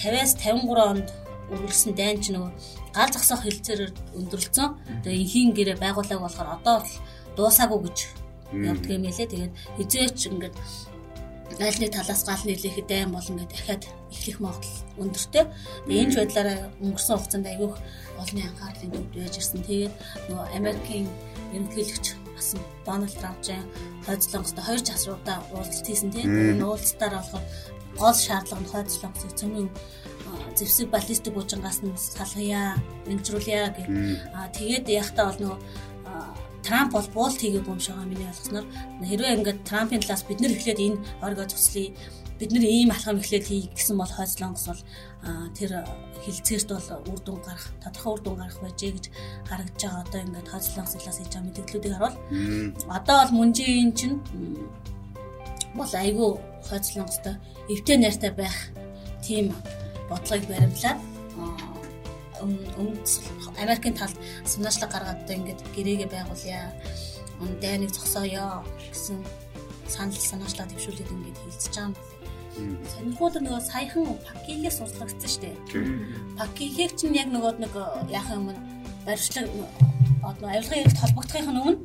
50-аас 0.00 0.32
53 0.40 0.92
онд 0.92 1.08
үргэлжсэн 1.52 1.92
дайн 1.96 2.20
ч 2.20 2.32
нөгөө 2.32 2.50
гал 2.96 3.10
зогсоох 3.12 3.42
хэлцээрээр 3.44 3.92
өндөрлцөн. 4.16 4.68
Тэгээ 5.04 5.22
инхийн 5.22 5.50
гэрээ 5.56 5.76
байгуулаг 5.80 6.20
болохоор 6.20 6.48
одоо 6.56 6.76
дуусаагүй 7.36 7.80
гэж 7.88 7.98
явдаг 8.52 8.90
юм 8.92 9.04
лээ. 9.04 9.28
Тэгээд 9.28 9.54
хизээч 9.76 10.18
ингээд 10.32 10.56
аль 11.58 11.80
нэг 11.80 11.90
талаас 11.92 12.22
гал 12.24 12.44
нийлэхэд 12.44 12.86
дайм 12.88 13.12
бол 13.12 13.24
ингээд 13.24 13.52
дахиад 13.52 13.84
эхлэх 14.12 14.38
магадлал 14.40 14.80
өндөртэй. 15.00 15.44
Тэгээ 15.88 16.02
энэ 16.04 16.16
байдлаараа 16.16 16.58
өнгөрсөн 16.84 17.16
хугацаанд 17.18 17.46
айгүйх 17.48 17.76
олонний 18.20 18.46
анхаарлын 18.46 18.92
төвд 18.92 19.12
байж 19.16 19.34
ирсэн. 19.36 19.64
Тэгээд 19.66 19.94
нөгөө 20.28 20.46
Америкийн 20.58 21.06
ерөнхийлөгч 21.56 22.06
басан 22.36 22.60
Дональд 22.86 23.16
Трампын 23.18 23.64
хойцлонгостой 24.06 24.64
хоёр 24.64 24.82
часруудаа 24.86 25.38
уулзалт 25.50 25.86
хийсэн 25.88 26.10
тийм. 26.14 26.62
Уулзалтаар 26.62 27.14
болохоор 27.18 27.44
гол 28.00 28.14
шаардлага 28.14 28.62
нь 28.62 28.72
хойцлонгосыг 28.72 29.32
цөмийн 29.38 29.68
зэвсэг 30.58 30.88
баллистик 30.90 31.34
буужингаас 31.34 31.82
нь 31.82 31.92
салгая, 31.96 32.78
нэгжрүүлье 33.06 33.62
гэх. 33.76 33.88
Аа 34.34 34.48
тэгээд 34.54 34.86
яхтаа 34.88 35.30
бол 35.30 35.40
нөгөө 35.42 35.58
Трамп 36.68 36.92
бол 36.92 37.08
буулт 37.14 37.40
хийгээгүй 37.40 37.72
юм 37.72 37.80
шиг 37.80 37.94
байгаа 37.94 38.10
миний 38.10 38.28
ойлгосноор 38.28 38.66
хэрвээ 39.08 39.36
ингээд 39.38 39.64
Трампын 39.64 40.02
талаас 40.02 40.24
бид 40.26 40.40
нар 40.42 40.52
эхлээд 40.52 40.84
энэ 40.84 41.00
оргоо 41.24 41.46
цуцлыг 41.48 41.94
бид 42.38 42.50
нар 42.52 42.64
ийм 42.66 42.90
алхам 42.90 43.16
эхлээд 43.22 43.46
хий 43.48 43.62
гэсэн 43.72 43.96
бол 43.96 44.12
хойцлонгос 44.12 44.66
бол 44.68 44.82
тэр 45.56 45.70
хилцээрт 46.22 46.68
бол 46.68 46.88
үр 47.08 47.20
дүн 47.24 47.38
гарах 47.46 47.66
тодорхой 47.82 48.12
үр 48.14 48.22
дүн 48.22 48.36
гарах 48.42 48.58
байжээ 48.60 48.92
гэж 48.94 49.06
харагдаж 49.48 49.80
байгаа. 49.80 50.02
Одоо 50.04 50.20
ингээд 50.26 50.50
хойцлонгос 50.52 50.94
талаас 50.98 51.18
хийж 51.18 51.32
байгаа 51.32 51.46
мэдээллүүдийг 51.46 51.94
харуул. 51.94 52.16
Одоо 52.98 53.16
бол 53.22 53.34
мөнжийн 53.38 53.90
чинь 53.98 54.16
бол 55.78 55.92
айгүй 55.94 56.30
хойцлонгостой 56.66 57.36
эвтэй 57.68 57.96
найртай 57.96 58.32
байх 58.32 58.56
тийм 59.22 59.54
бодлогыг 60.10 60.48
баримлаад 60.48 60.98
өмнө 62.42 62.98
Америкийн 63.58 63.94
талд 63.94 64.16
санаачлаг 64.46 64.90
гаргаад 64.92 65.22
одоо 65.24 65.34
ингээд 65.36 65.60
гэрээгээ 65.74 66.08
байгуулъя. 66.10 66.70
Дайныг 67.62 67.90
зогсооё 67.94 68.62
гэсэн 68.90 69.18
санал 69.86 70.14
санаачлаа 70.14 70.66
төвшүүлээд 70.70 71.10
ингээд 71.14 71.38
хилцэж 71.42 71.74
байгаа 71.74 71.90
юм. 71.90 72.78
Сонирхол 72.94 73.34
нөгөө 73.38 73.62
саяхан 73.62 74.06
пакигээ 74.26 74.72
сурлагцсан 74.74 75.30
шүү 75.30 75.42
дээ. 75.42 75.56
Пакигийг 76.38 76.92
чинь 76.98 77.14
яг 77.14 77.28
нөгөө 77.30 77.52
нэг 77.62 77.74
яах 78.10 78.28
юм 78.34 78.50
барьчлаг 79.06 79.46
одоо 80.22 80.48
авилгын 80.50 80.82
хэрэгт 80.82 81.02
холбогдохын 81.02 81.48
өмнө 81.62 81.78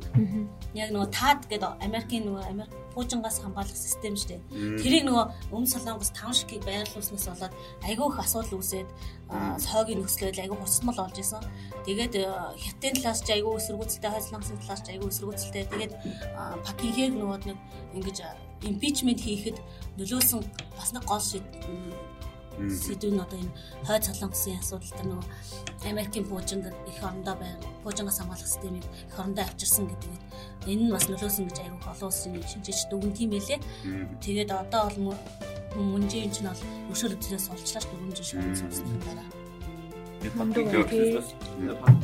яг 0.74 0.88
нөгөө 0.90 1.10
таад 1.14 1.40
гэдэг 1.50 1.70
Америкийн 1.86 2.26
нөгөө 2.26 2.44
Америк 2.50 2.74
пуужингаас 2.94 3.42
хамгаалах 3.42 3.76
систем 3.76 4.14
шүү 4.14 4.28
дээ. 4.30 4.40
Тэрийг 4.80 5.04
нөгөө 5.10 5.24
өмнө 5.50 5.70
солонгос 5.74 6.10
таван 6.14 6.34
шигийг 6.34 6.62
байрлуулснаас 6.64 7.26
болоод 7.28 7.54
айгүй 7.82 8.06
их 8.08 8.18
асуудал 8.22 8.56
үүсээд 8.58 8.88
цоогийн 9.60 9.98
нөхцөлөд 10.00 10.38
айгүй 10.38 10.58
хурцмал 10.58 10.98
болж 11.02 11.16
исэн. 11.18 11.42
Тэгээд 11.84 12.14
хятадын 12.62 12.94
талаас 13.02 13.20
ч 13.20 13.28
айгүй 13.34 13.52
эсэргүүцэлтэй, 13.58 14.10
хойслонгосын 14.14 14.58
талаас 14.62 14.82
ч 14.82 14.88
айгүй 14.94 15.08
эсэргүүцэлтэй. 15.10 15.64
Тэгээд 15.74 15.92
Пакинхэг 16.64 17.12
нөгөө 17.18 17.38
нэг 17.50 17.58
ингэж 17.98 18.18
импичмент 18.64 19.20
хийхэд 19.20 19.58
нөлөөсөн 19.98 20.40
бас 20.78 20.90
нэг 20.94 21.04
гол 21.04 21.20
шийд 21.20 21.44
сэдв 22.70 23.10
нь 23.12 23.20
одоо 23.20 23.38
энэ 23.38 23.52
хойд 23.86 24.04
солонгосын 24.04 24.58
асуудал 24.60 24.92
дээр 24.94 25.08
нөгөө 25.10 25.28
Америкийн 25.90 26.24
пуужинг 26.28 26.64
их 26.88 26.98
орондоо 27.02 27.34
байна. 27.36 27.58
Пуужингаас 27.82 28.18
хамгаалах 28.18 28.46
системийг 28.46 28.84
их 28.84 29.18
орондоо 29.18 29.44
авчирсан 29.44 29.86
гэдэг 29.88 30.12
энэ 30.70 30.82
нь 30.88 30.94
бас 30.94 31.06
нөлөөсөн 31.08 31.46
гэж 31.48 31.58
аюул 31.60 31.90
олон 31.92 32.08
улсын 32.08 32.32
шинжээч 32.40 32.80
дүгэн 32.88 33.12
тийм 33.12 33.30
байлээ. 33.34 33.60
Тэгээд 34.24 34.50
одоо 34.52 34.88
бол 34.88 35.18
мөнжийн 35.76 36.30
чинь 36.30 36.48
бол 36.48 36.62
өшөөр 36.92 37.16
өдрөөс 37.18 37.50
олчлаач 37.52 37.84
дүгнж 37.90 38.18
шүүн 38.22 38.54
сонсны 38.54 38.96
дараа. 39.04 39.43
Пакинг 40.32 40.88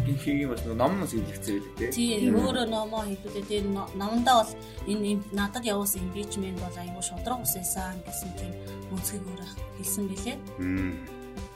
гинхигийн 0.06 0.48
бас 0.50 0.60
номноос 0.66 1.12
хэвлэгцээ 1.12 1.56
байлээ 1.60 1.90
тий. 1.92 2.18
Тийм 2.20 2.36
өөрөө 2.36 2.66
номоо 2.68 3.02
хэвлүүлээ. 3.08 3.48
Тэгээ 3.48 3.64
номондоо 3.96 4.36
бол 4.44 4.52
энэ 4.86 5.22
надад 5.32 5.64
явуулсан 5.64 6.04
импичмент 6.10 6.60
бол 6.60 6.76
аюул 6.76 7.04
шудраг 7.04 7.40
ус 7.40 7.54
байсан 7.56 7.96
гэсэн 8.04 8.30
тийм 8.36 8.52
үнцгийг 8.92 9.24
өөрөө 9.24 9.50
хэлсэн 9.78 10.04
билээ. 10.10 10.36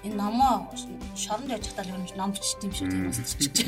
Энэ 0.05 0.17
номоо 0.17 0.69
шоронд 1.17 1.51
явж 1.53 1.65
хатал 1.69 1.89
юм 1.93 2.05
ном 2.17 2.31
бичт 2.33 2.61
юм 2.65 2.73
шиг 2.73 2.89
тийм 2.93 3.09
устчих. 3.09 3.67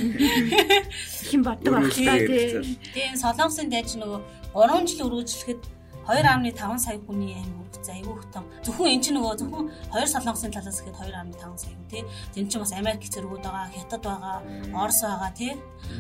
Хэн 1.29 1.43
боддог 1.45 1.73
байх 1.81 1.97
та 1.97 2.17
тий. 2.21 2.77
Тэгээ 2.93 3.17
солонгосын 3.21 3.69
дайч 3.73 3.97
нөгөө 3.97 4.21
3 4.53 4.89
жил 4.89 5.09
үргэлжлэхэд 5.09 5.61
2.5 6.07 6.79
сая 6.79 6.99
хүний 7.03 7.35
аим 7.35 7.67
үргэлж 7.67 7.89
айгүй 7.91 8.15
хөтөн. 8.15 8.45
Зөвхөн 8.63 8.91
эн 8.95 9.01
чинь 9.03 9.17
нөгөө 9.19 9.35
зөвхөн 9.43 9.67
2 9.91 10.07
солонгосын 10.07 10.55
талаас 10.55 10.79
ихэд 10.81 10.95
2.5 10.95 11.59
сая 11.59 11.77
тий. 11.91 12.03
Тэн 12.35 12.49
чинь 12.49 12.63
бас 12.63 12.73
Америк 12.73 13.03
зэргүүд 13.03 13.43
байгаа, 13.43 13.71
Хятад 13.75 14.03
байгаа, 14.07 14.39
Орос 14.71 15.01
байгаа 15.03 15.33
тий. 15.35 15.53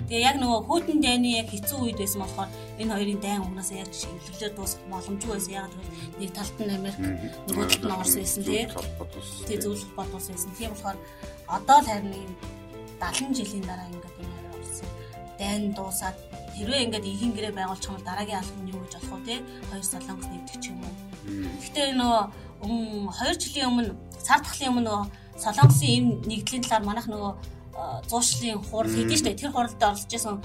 Тэгээ 0.07 0.27
яг 0.27 0.37
нөгөө 0.38 0.61
Хүйтэн 0.66 0.99
дайны 1.03 1.29
яг 1.42 1.51
хэцүү 1.51 1.79
үед 1.83 1.99
байсан 1.99 2.23
болохоор 2.23 2.51
энэ 2.79 2.92
хоёрын 2.95 3.21
дайн 3.23 3.42
өмнөөс 3.47 3.71
яг 3.75 3.90
шивлэлээр 3.90 4.55
дуусах 4.55 4.83
боломжгүй 4.90 5.33
байсан. 5.35 5.53
Яг 5.55 5.71
гэвэл 5.75 5.92
нэг 6.23 6.31
талд 6.35 6.57
нь 6.62 6.75
Америк, 6.75 6.99
нөгөө 7.51 7.66
талд 7.66 7.85
нь 7.87 7.97
Орос 7.99 8.14
байсан 8.14 8.42
тий. 8.47 8.62
Тий 9.47 9.59
зөвлөх 9.59 9.90
бод 9.99 10.11
ус 10.14 10.27
байсан. 10.31 10.51
Тийм 10.59 10.71
болохоор 10.75 10.99
одоо 11.51 11.79
л 11.83 11.87
харин 11.90 12.14
70 13.01 13.35
жилийн 13.37 13.64
дараа 13.66 13.87
ингээд 13.90 14.16
энэ 14.23 14.35
хоёр 14.35 14.55
орсон. 14.55 14.90
Дайн 15.38 15.62
дуусаад 15.75 16.16
хэрвээ 16.57 16.85
ингээд 16.85 17.07
ихэн 17.07 17.33
гэрээ 17.37 17.53
байгуулчих 17.59 17.92
юм 17.92 18.03
дараагийн 18.05 18.40
албан 18.40 18.66
юу 18.73 18.81
гэж 18.83 18.92
болох 18.97 19.12
вэ 19.12 19.25
те 19.29 19.35
хоёр 19.69 19.85
солонгос 19.85 20.29
нэгдэх 20.33 20.59
ч 20.62 20.64
юм 20.73 20.81
уу 20.85 20.95
гэхдээ 21.61 21.88
нөгөө 22.01 22.23
2 22.64 23.42
жилийн 23.42 23.69
өмнө 23.71 23.92
сар 24.27 24.40
тахлын 24.40 24.71
өмнө 24.73 24.85
нөгөө 24.88 25.05
солонгосын 25.45 25.88
эм 25.97 26.07
нэгдлийн 26.31 26.64
талаар 26.64 26.85
манайх 26.88 27.07
нөгөө 27.09 27.33
зуушлын 28.09 28.62
хурал 28.69 28.95
хийдэж 28.95 29.19
штэ 29.21 29.37
тэр 29.37 29.53
хуралд 29.53 29.77
оролцож 29.77 30.09
байсан 30.09 30.40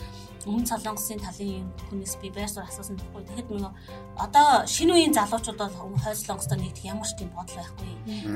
өмнө 0.45 0.67
солонгосын 0.67 1.19
талын 1.21 1.69
хүнээс 1.87 2.15
би 2.21 2.27
байрсаар 2.33 2.67
асуусан 2.67 2.97
байхгүй. 2.97 3.23
Тэгэхэд 3.29 3.49
нөгөө 3.53 3.73
одоо 4.25 4.47
шинэ 4.65 4.91
үеийн 4.93 5.13
залуучууд 5.13 5.59
бол 5.61 6.01
хойд 6.01 6.17
солонгостой 6.17 6.57
нэгдэх 6.59 6.89
ямар 6.89 7.07
ч 7.07 7.13
тийм 7.15 7.29
бодол 7.31 7.57
байхгүй. 7.61 7.89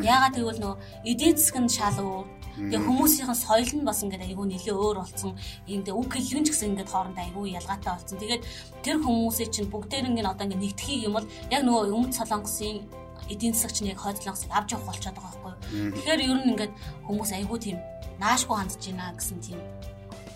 Яагаад 0.05 0.35
гэвэл 0.38 0.61
нөгөө 0.61 0.77
эдийн 1.11 1.35
засгийн 1.35 1.67
шал 1.69 1.97
өөр. 1.97 2.25
Тэгээ 2.55 2.81
хүмүүсийн 2.87 3.35
соёл 3.35 3.71
нь 3.75 3.87
бас 3.87 3.99
ингээд 4.03 4.25
айгүй 4.25 4.45
нэлээ 4.47 4.75
өөр 4.75 4.97
болсон. 5.03 5.35
Тэгээ 5.67 5.91
үг 5.91 6.09
хэллэг 6.15 6.39
нь 6.39 6.47
ч 6.47 6.49
гэсэн 6.55 6.69
ингээд 6.71 6.91
хоорондоо 6.91 7.23
айгүй 7.23 7.55
ялгаатай 7.59 7.91
болсон. 7.93 8.17
Тэгээд 8.19 8.43
тэр 8.83 8.97
хүмүүсийн 9.03 9.51
чинь 9.51 9.71
бүгдээрэн 9.71 10.15
нь 10.15 10.23
одоо 10.23 10.45
ингээд 10.47 10.63
нэгдэхийг 10.63 11.05
юм 11.07 11.19
бол 11.19 11.27
яг 11.51 11.61
нөгөө 11.67 11.91
өмнө 11.91 12.15
солонгосын 12.15 12.87
эдийн 13.27 13.53
засагч 13.53 13.77
нь 13.83 13.91
яг 13.91 13.99
хойд 13.99 14.23
солонгосыг 14.23 14.51
авч 14.55 14.69
явах 14.71 14.87
болчиход 14.87 15.17
байгаа 15.19 15.33
байхгүй. 15.35 15.53
Тэгэхээр 15.99 16.21
ер 16.23 16.37
нь 16.39 16.49
ингээд 16.55 16.73
хүмүүс 17.07 17.31
айгүй 17.35 17.59
тийм 17.59 17.77
наашгүй 18.21 18.55
хандж 18.55 18.79
байна 18.79 19.11
гэсэн 19.17 19.39
тийм 19.43 19.59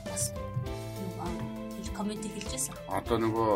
бас 0.10 0.34
коммент 2.00 2.24
хэлжсэн. 2.24 2.76
Одоо 2.88 3.18
нөгөө 3.20 3.52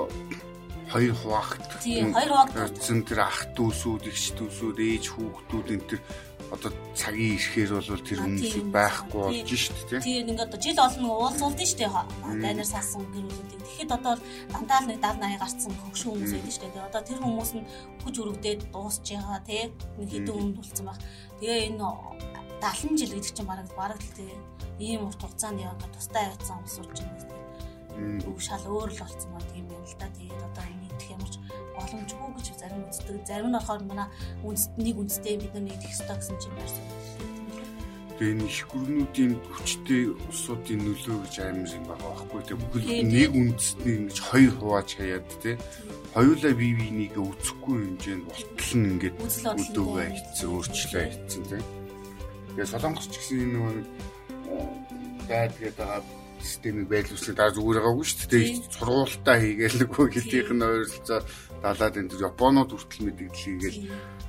хоёр 0.91 1.15
хуваагт. 1.15 1.63
Тийм, 1.79 2.11
хоёр 2.11 2.29
хуваагт. 2.35 2.75
Зэн 2.75 3.07
тэр 3.07 3.23
ах 3.23 3.39
дүүсүүд, 3.55 4.03
эгч 4.11 4.35
дүүсүүд, 4.35 4.77
ээж 4.83 5.05
хүүхдүүд 5.15 5.67
энэ 5.79 5.87
тэр 5.87 6.01
одоо 6.53 6.71
цагийн 6.93 7.33
ирэхээр 7.35 7.71
бол 7.73 8.05
тэр 8.05 8.19
хүмүүс 8.21 8.53
байхгүй 8.69 9.21
болж 9.25 9.49
шít 9.49 9.79
тий. 9.89 9.99
Тийм 10.05 10.29
ингээд 10.29 10.53
жил 10.61 10.77
олон 10.77 11.05
уулзуулдсан 11.09 11.65
шүү 11.65 11.79
дээ. 11.81 11.91
Байнаар 12.45 12.69
саасан 12.69 13.01
гэрүүлүүд. 13.09 13.51
Тэгэхэд 13.65 13.91
одоо 13.97 14.13
дандаа 14.53 14.79
л 14.85 14.89
нэг 14.93 14.99
70 15.01 15.33
80 15.33 15.41
гарцсан 15.41 15.73
хөгшин 15.81 16.09
хүмүүс 16.13 16.33
байдаг 16.37 16.53
шүү 16.53 16.69
дээ. 16.69 16.87
Одоо 16.87 17.01
тэр 17.01 17.19
хүмүүс 17.25 17.51
нь 17.57 17.67
хүч 18.05 18.15
өрөвдөөд 18.21 18.61
дуусж 18.69 19.05
байгаа 19.09 19.41
тий. 19.49 19.63
Нэг 19.97 20.09
хэдэн 20.13 20.35
хүнд 20.37 20.55
болцсон 20.61 20.85
баг. 20.85 20.99
Тэгээ 21.41 21.67
энэ 21.73 21.85
70 22.61 22.99
жил 23.01 23.13
гэдэг 23.17 23.33
чинь 23.33 23.49
бараг 23.49 23.69
бараг 23.73 23.97
л 23.97 24.13
тий. 24.13 24.31
Ийм 24.77 25.09
урт 25.09 25.21
хугацаанд 25.21 25.57
яваад 25.57 25.89
тустай 25.89 26.29
явцсан 26.29 26.61
хүмүүс 26.61 26.77
урч 26.85 26.99
юм 27.01 27.33
үг 28.25 28.41
шал 28.41 28.63
өөр 28.65 28.89
л 28.89 28.99
болсон 29.05 29.29
ба 29.33 29.41
тийм 29.53 29.65
байна 29.69 29.85
л 29.85 29.95
да. 30.01 30.07
Тэгээд 30.17 30.41
одоо 30.41 30.65
нэгдэх 30.65 31.09
ямар 31.13 31.29
ч 31.29 31.35
боломжгүй 31.77 32.29
гэж 32.37 32.47
зарим 32.73 32.89
үздэг. 32.89 33.27
Зарим 33.27 33.47
нь 33.49 33.57
болохоор 33.57 33.83
манай 33.85 34.07
үндэстнийг 34.43 34.97
үндэстэй 34.97 35.37
бид 35.37 35.53
нар 35.53 35.63
нэгдэх 35.63 35.93
ёстой 35.93 36.17
гэсэн 36.17 36.37
чинь 36.41 36.57
байсан. 36.57 36.85
Тэгээ 38.13 38.33
энэ 38.33 38.45
их 38.45 38.59
гүрнүүдийн 38.69 39.33
хүчтэй 39.41 40.03
улсуудын 40.13 40.81
нөлөө 40.85 41.17
гэж 41.25 41.35
амар 41.41 41.73
юм 41.73 41.85
байгаа 41.89 42.09
байхгүй 42.13 42.41
тийм 42.45 42.59
бүхэл 42.61 42.89
нэг 43.09 43.31
үндэстнийг 43.33 43.97
ингэж 43.97 44.17
хоёр 44.21 44.53
хувааж 44.61 44.89
хаяад 44.93 45.27
тийм 45.41 45.57
хоёулаа 46.13 46.53
бие 46.53 46.73
бинийгээ 46.77 47.25
үзэхгүй 47.25 47.75
хэмжээнд 47.81 48.25
болтол 48.29 48.73
нь 48.77 48.89
ингээд 48.93 49.15
өдөөгээ 49.17 50.09
хийцэн 50.13 50.49
өөрчлөө 50.53 51.03
хийцэн 51.09 51.43
тийм. 51.49 51.65
Тэгээ 52.53 52.69
солонгос 52.69 53.07
ч 53.09 53.13
гэсэн 53.17 53.39
энэ 53.49 53.59
нэг 53.81 53.87
дайд 55.25 55.53
гэдэг 55.57 55.77
байгаа 55.81 56.01
системийг 56.43 56.87
байлуулсан 56.91 57.35
даа 57.35 57.49
зүгээр 57.55 57.79
байгаагүй 57.81 58.05
шүү 58.05 58.29
дээ. 58.29 58.47
Сургуультаа 58.77 59.37
хийгээл 59.39 59.79
нөгөө 59.81 60.05
хэлтийнх 60.11 60.51
нь 60.53 60.65
ойролцоо 60.67 61.19
далаад 61.63 61.95
энэ 61.95 62.19
Японууд 62.19 62.69
хүртэл 62.75 63.07
мэдээлэл 63.07 63.39
хийгээл 63.39 63.79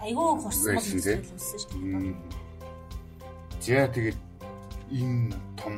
айгүй 0.07 0.31
хурсан 0.39 0.75
болсон 0.79 1.01
шүү 1.03 1.19
дээ. 1.19 2.15
За 3.59 3.91
тэгээд 3.91 4.21
энэ 4.95 5.35
том 5.59 5.75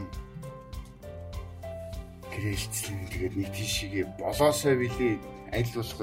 гэрэлцлэн 2.29 3.01
тэгээд 3.09 3.35
нэг 3.41 3.49
тийшээгээ 3.57 4.05
болоосоо 4.21 4.75
билий 4.77 5.17
аль 5.57 5.73
болох 5.73 5.97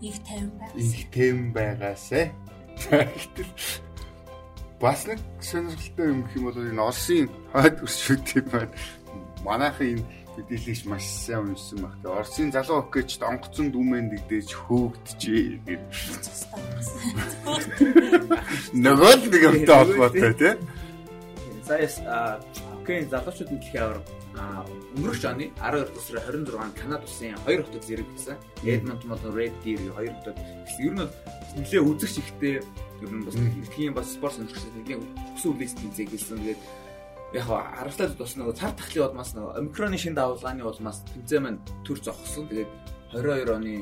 их 0.00 0.16
тайван 0.28 0.52
байгаас. 0.60 0.76
Их 0.76 1.02
тайван 1.08 1.48
байгаасаа. 1.56 2.26
Гэтэл 2.84 3.52
бас 4.80 5.00
нэг 5.08 5.20
сонирхолтой 5.40 6.06
юм 6.12 6.20
гэх 6.24 6.36
юм 6.36 6.44
бол 6.52 6.60
энэ 6.60 6.84
Оросын 6.84 7.28
хойд 7.52 7.76
өршөөтэй 7.80 8.42
байна 8.44 8.72
манайхан 9.44 10.00
энэ 10.00 10.04
мэдээлэлч 10.40 10.82
маш 10.88 11.04
сайн 11.04 11.52
уншсан 11.52 11.84
баг. 11.84 11.94
Тэгээ 12.00 12.16
Оросын 12.16 12.50
залуу 12.50 12.80
хоккейчд 12.80 13.22
онгоцон 13.22 13.68
дүмэн 13.70 14.08
дэгдээж 14.08 14.48
хөөгдөжээ 14.56 15.44
гэж. 15.68 15.84
Нөгөө 18.74 19.12
л 19.20 19.24
нэг 19.28 19.42
юмтай 19.44 19.76
холбоотой 19.76 20.32
тий. 20.40 20.54
Саяас 21.68 21.96
хоккейн 22.00 23.12
залуучууд 23.12 23.50
нь 23.52 23.60
дэлхийн 23.60 23.84
авар 23.84 24.00
өнгөрөх 24.96 25.24
оны 25.26 25.50
12 25.58 26.00
сарын 26.00 26.44
26-нд 26.46 26.74
Канада 26.78 27.04
улсын 27.04 27.36
хоёр 27.44 27.62
хотод 27.66 27.84
зэрэг 27.84 28.08
гэсэн. 28.14 28.36
Edmonton 28.64 29.08
болон 29.12 29.34
Red 29.36 29.54
Deer 29.62 29.80
хоёр 29.92 30.14
хотод 30.18 30.38
ер 30.80 30.92
нь 30.94 31.08
нэлээ 31.60 31.82
үзэгч 31.82 32.16
ихтэй 32.22 32.54
ер 33.02 33.10
нь 33.10 33.26
бас 33.26 33.36
дэлхийн 33.36 33.94
бас 33.94 34.08
спорт 34.14 34.34
сонирхолтой 34.38 34.72
нэгэн 34.80 35.02
өсөн 35.36 35.50
үлээс 35.54 35.74
тэмцээг 35.76 36.10
хэлсэн. 36.14 36.38
Тэгээд 36.40 36.60
яг 37.34 37.46
харамсалтай 37.46 38.18
бас 38.18 38.34
нөгөө 38.34 38.54
цар 38.58 38.72
тахлын 38.74 39.06
улмаас 39.10 39.30
нөгөө 39.34 39.52
омикроны 39.60 39.98
шин 39.98 40.14
давлгааны 40.18 40.66
улмаас 40.66 41.02
тэмцээн 41.14 41.42
маань 41.42 41.60
төр 41.86 41.98
зогссон. 42.02 42.50
Тэгээд 42.50 42.70
22 43.14 43.54
оны 43.54 43.74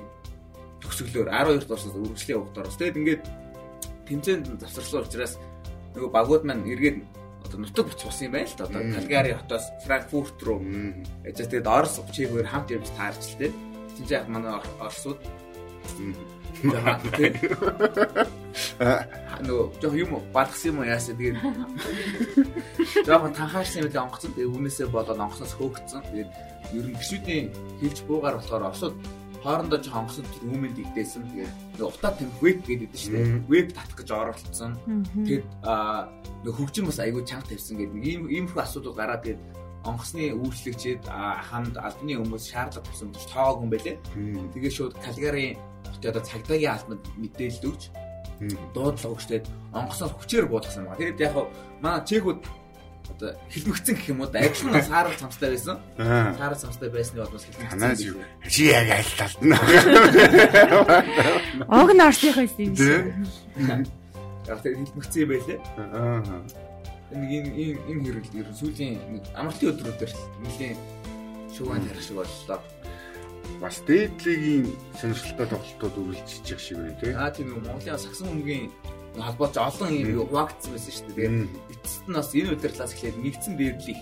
төгсгөлөөр 0.85 1.29
12-р 1.33 1.73
орсоос 1.73 1.97
үргэлжлэлийн 1.97 2.41
хугацаар 2.45 2.69
бас 2.69 2.79
тэгээд 2.79 2.99
ингээд 3.01 3.23
тэмцээнд 4.09 4.47
завсарлсан 4.61 5.05
учраас 5.05 5.35
нөгөө 5.97 6.11
багууд 6.13 6.45
маань 6.45 6.69
эргээд 6.69 6.99
одоо 7.49 7.59
нутаг 7.65 7.87
буц 7.89 8.01
болсон 8.05 8.27
юм 8.29 8.33
байна 8.37 8.49
л 8.49 8.57
да. 8.57 8.65
Одоо 8.69 8.83
Калгари 8.95 9.33
хотоос 9.33 9.67
Франкфурт 9.85 10.39
руу 10.45 10.61
ээж 11.25 11.37
тэгээд 11.49 11.67
Орос 11.67 12.01
чигээр 12.13 12.49
хамт 12.49 12.69
явж 12.71 12.89
таарч 12.97 13.23
л 13.33 13.39
дээ. 13.41 13.53
Тэнд 13.97 14.11
яг 14.13 14.25
манай 14.29 14.53
Оросууд 14.81 15.21
нөгөө 19.39 19.67
жоох 19.83 19.95
юм 19.95 20.19
балгсан 20.35 20.71
юм 20.73 20.83
яасан 20.83 21.15
тэгээд 21.15 21.39
жоохон 23.07 23.33
танхаарсан 23.35 23.87
юм 23.87 23.91
л 23.93 24.03
онгоцсон. 24.03 24.33
Тэгээд 24.35 24.51
үүнээсээ 24.51 24.89
болоод 24.91 25.23
онгоцноос 25.23 25.55
хөөгдсөн. 25.55 26.03
Тэгээд 26.11 26.31
ер 26.75 26.87
нь 26.91 26.99
гişүүдийн 26.99 27.47
хэлж 27.81 27.99
буугаар 28.11 28.37
болохоор 28.39 28.65
осууд 28.75 28.97
хоорондоо 29.43 29.79
жоохон 29.79 30.01
онгоцсон 30.03 30.27
тэр 30.27 30.45
үүмэн 30.51 30.73
дигдээсэн 30.75 31.23
тэгээд 31.31 31.53
нөгөө 31.79 31.91
утаа 31.95 32.13
тамхи 32.19 32.43
веб 32.43 32.59
гэдэг 32.67 32.91
нь 32.91 32.99
шүү 32.99 33.13
дээ. 33.15 33.47
Веб 33.47 33.69
татах 33.71 33.97
гэж 34.03 34.09
оролцсон. 34.11 34.73
Тэгээд 35.15 35.47
нөгөө 36.43 36.57
хөгжим 36.59 36.91
бас 36.91 36.99
айгүй 36.99 37.23
чанга 37.23 37.47
тавьсан 37.47 37.79
гэдэг. 37.79 38.03
Ийм 38.03 38.23
иймэрхүү 38.27 38.63
асуудал 38.63 38.99
гараад 38.99 39.23
тэгээд 39.23 39.43
онгоцны 39.87 40.35
үйлчлэгчид 40.35 41.07
хамт 41.07 41.79
албаны 41.79 42.19
хүмүүс 42.19 42.45
шаардлага 42.51 42.87
тавьсан 42.91 43.15
гэж 43.15 43.25
тоог 43.31 43.63
юм 43.63 43.71
байлээ. 43.71 43.97
Тэгээ 44.53 44.73
шууд 44.75 44.95
Калгари 44.99 45.55
хотын 45.99 46.11
одоо 46.15 46.23
цагдаагийн 46.23 46.73
албанд 46.73 47.05
мэдээлэл 47.19 47.69
өгч 47.75 47.83
дуудлага 48.75 49.15
өгчтэй 49.19 49.43
онгоцоор 49.75 50.15
хүчээр 50.15 50.47
буудсан 50.47 50.87
байна. 50.87 50.99
Тэгээд 51.03 51.21
яг 51.27 51.35
манай 51.83 52.07
чекүүд 52.07 52.41
одоо 53.19 53.35
хилмигцэн 53.51 53.95
гэх 53.99 54.09
юм 54.15 54.21
уу 54.23 54.31
да 54.31 54.39
адилхан 54.47 54.83
саарал 54.87 55.19
цамцтай 55.19 55.51
байсан. 55.51 55.77
Саарал 55.99 56.63
цамцтай 56.63 56.89
байсны 56.91 57.19
бодос 57.25 57.45
хилмигцэн. 57.51 58.23
Чи 58.47 58.71
яг 58.71 58.89
аль 58.95 59.13
талд 59.19 59.43
нь. 59.43 59.53
Ог 61.67 61.91
нь 61.91 62.05
орсынхоо 62.07 62.47
юм 62.47 62.77
шиг. 62.79 63.11
Яг 64.47 64.63
тэр 64.63 64.75
хилмигцэн 64.79 65.19
юм 65.19 65.31
байлээ. 65.35 65.59
Аа. 65.79 66.23
Нэг 67.11 67.31
энэ 67.33 67.51
энэ 67.59 67.81
энэ 67.91 68.03
хэрэг 68.07 68.27
ер 68.39 68.49
нь 68.53 68.59
сүүлийн 68.61 68.95
амралтын 69.35 69.73
өдрүүдээр 69.73 70.13
нэлийн 70.45 70.77
шуган 71.57 71.83
тарих 71.89 72.05
шиг 72.05 72.17
боллоо 72.21 72.61
бас 73.61 73.83
дээдлийн 73.87 74.67
сонирхолтой 75.01 75.47
тоглолтууд 75.51 75.97
үргэлжлэж 75.99 76.47
байгаа 76.47 76.63
шиг 76.63 76.79
байна 76.79 76.99
тийм. 77.01 77.15
Аа 77.19 77.31
тийм 77.35 77.49
үү 77.55 77.63
Монголын 77.67 77.99
сагсан 77.99 78.29
өмгийн 78.31 78.71
холбооч 79.19 79.55
олон 79.59 79.91
юм 79.91 80.29
хуваагдсан 80.31 80.73
байсан 80.75 80.93
шүү 80.95 81.07
дээ. 81.09 81.17
Тэгээд 81.17 81.35
эцэст 81.75 82.07
нь 82.07 82.15
бас 82.15 82.31
энэ 82.39 82.53
удирлаас 82.55 82.93
эхлээд 82.95 83.17
нэгдсэн 83.19 83.55
дээрлэх 83.59 84.01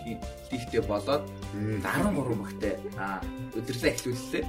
хийхтэй 0.51 0.83
болоод 0.85 1.25
13 1.57 2.37
багтай 2.37 2.75
удирлаа 3.57 3.91
эхлүүллээ. 3.97 4.45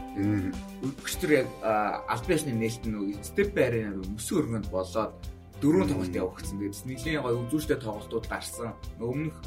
Өчтөр 1.08 1.32
яг 1.32 1.48
албан 1.64 2.36
ёсны 2.36 2.52
нээлт 2.52 2.84
нь 2.84 3.16
степ 3.24 3.50
байрын 3.56 4.04
мөсөн 4.12 4.38
өргөнд 4.44 4.68
болоод 4.68 5.14
дөрөв 5.62 5.88
тоглолт 5.90 6.16
явагдсан. 6.16 6.60
Тэгээд 6.60 6.86
нэлийн 6.86 7.24
гоё 7.24 7.42
үзүүштэй 7.48 7.80
тоглолтууд 7.82 8.26
гарсан. 8.28 8.76
Өмнөх 9.00 9.38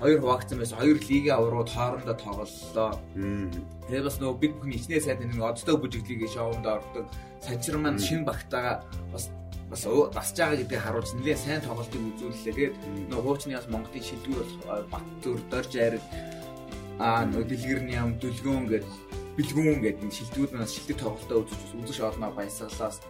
хоёр 0.00 0.20
хуваагдсан 0.20 0.58
байсан. 0.58 0.78
Хоёр 0.78 0.98
лигийн 1.00 1.36
аврууд 1.36 1.70
хоорондоо 1.70 2.16
тоглолоо. 2.16 2.92
Тэгээд 3.88 4.06
бас 4.08 4.18
нөгөө 4.20 4.38
бид 4.40 4.52
бүхэн 4.56 4.76
ихнээ 4.76 5.00
сайд 5.00 5.20
нэг 5.24 5.40
одтой 5.40 5.76
бүжиглийг 5.80 6.28
шоунд 6.28 6.66
ордог. 6.66 7.06
Сажир 7.40 7.78
маань 7.78 7.98
шинэ 7.98 8.28
багтаага 8.28 8.84
бас 9.12 9.30
бас 9.70 9.82
басж 9.86 10.36
байгаа 10.36 10.58
гэдгийг 10.60 10.82
харуулж 10.84 11.10
нэлээд 11.16 11.40
сайн 11.40 11.60
тоглолтыг 11.64 12.00
үзүүллээ. 12.00 12.54
Тэгээд 12.54 12.76
нөгөө 13.10 13.24
хуучны 13.24 13.56
бас 13.56 13.68
Монголын 13.72 14.04
шилдэггүй 14.04 14.44
бол 14.66 14.84
Баттүр, 14.92 15.38
Дорж 15.50 15.72
Ариг 15.74 16.04
аа 17.00 17.24
нөгөө 17.28 17.46
дэлгэрний 17.50 17.98
ам 17.98 18.16
дүлгөөн 18.20 18.66
гэдэг 18.72 18.94
бэлгүүн 19.36 19.80
гэдэг 19.84 20.10
шилдэгүүд 20.16 20.52
нас 20.56 20.72
шилдэг 20.72 20.96
тоглолтоо 20.96 21.44
үзэж 21.44 21.60
үзэж 21.76 21.98
олноо 22.08 22.32
баясгалаас 22.32 23.04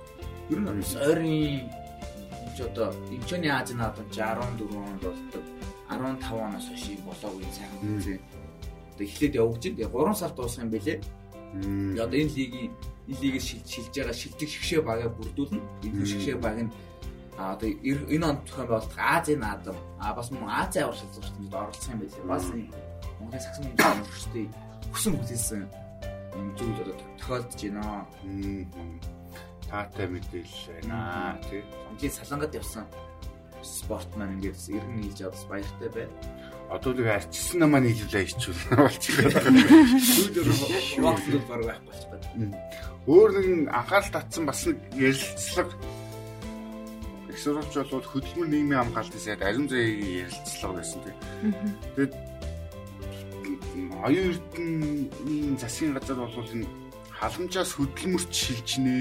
ер 0.51 0.59
нь 0.59 0.69
ойрын 1.07 1.71
ч 2.57 2.59
одоо 2.67 2.91
Инчоны 3.15 3.47
Азийн 3.47 3.79
наадам 3.79 4.11
14 4.11 4.67
онд 4.75 5.03
болдог 5.07 5.56
15 5.97 6.33
оноос 6.33 6.67
хойш 6.69 6.85
болоогүй 7.07 7.51
сайхан 7.53 7.81
үзээ. 7.97 8.19
Одоо 8.95 9.05
эхлээд 9.07 9.35
явж. 9.41 9.63
Тэгээ 9.65 9.89
3 9.89 10.15
сар 10.15 10.33
дуусах 10.37 10.65
юм 10.65 10.71
бэлээ. 10.71 10.99
Одоо 12.05 12.17
энэ 12.21 12.35
лигийн 12.37 12.71
энэ 13.09 13.21
лигийг 13.23 13.43
шилж 13.43 13.95
байгаа 13.95 14.17
шилдэг 14.17 14.49
шгшээ 14.49 14.81
багаа 14.83 15.11
бүрдүүлнэ. 15.15 15.61
Энэ 15.87 16.07
шгшээ 16.07 16.37
баг 16.43 16.59
нь 16.65 16.73
а 17.39 17.53
одоо 17.53 17.69
энэ 17.69 18.25
он 18.25 18.37
зохион 18.49 18.67
байгуулах 18.69 18.97
Азийн 18.97 19.41
наадам 19.41 19.77
а 20.01 20.15
бас 20.15 20.31
мөн 20.31 20.49
Азийн 20.49 20.85
авар 20.89 20.97
шалгуурт 20.97 21.55
оролцох 21.55 21.93
юм 21.93 22.01
байлээ. 22.01 22.25
Бас 22.25 22.45
Монголын 23.21 23.41
сагсан 23.45 23.65
хүмүүстэй 23.77 24.47
хүсэн 24.93 25.13
хүлээсэн 25.17 25.63
юм 26.37 26.47
зүйл 26.57 26.81
одоо 26.81 26.97
тохиолдож 27.21 27.61
байна. 27.63 28.07
Таатай 29.69 30.07
мэдээлэл 30.09 30.65
байна 30.81 31.39
тий. 31.51 31.63
Хамгийн 31.89 32.13
салангад 32.13 32.55
явсан 32.55 32.85
спорт 33.67 34.11
маань 34.17 34.39
ингээд 34.39 34.57
иргэн 34.71 34.97
нийлж 35.03 35.21
авс 35.27 35.45
баяртай 35.51 35.91
байна. 35.91 36.15
Одоо 36.71 36.93
нэг 36.95 37.07
арчсан 37.07 37.59
намаа 37.63 37.81
нийлүүлээ 37.83 38.27
хичүүл 38.27 38.63
болчихлоо. 38.79 39.31
Сүүлээр 40.03 41.45
баг 41.47 41.63
байх 41.67 41.83
болчихгоо. 41.87 42.21
Өөр 43.07 43.31
нэг 43.39 43.71
анхаарал 43.71 44.11
татсан 44.11 44.47
бас 44.47 44.67
нэг 44.67 44.79
ярилцлага 44.95 45.75
их 47.31 47.39
сурвалж 47.39 47.75
бол 47.93 48.11
хөдөлмөр 48.11 48.49
нийгмийн 48.49 48.81
хамгаалтын 48.81 49.21
сайд 49.21 49.43
ариун 49.45 49.69
зэгийн 49.69 50.27
ярилцлага 50.27 50.75
байсан 50.81 51.01
тийм. 51.05 51.17
Тэгээд 51.95 52.13
оюун 54.03 54.31
эрдэнийн 54.33 55.57
засгийн 55.61 55.95
газар 55.95 56.17
бол 56.17 56.55
энэ 56.57 56.67
халамжаас 57.13 57.71
хөдөлмөрч 57.77 58.33
шилжнэ 58.33 58.95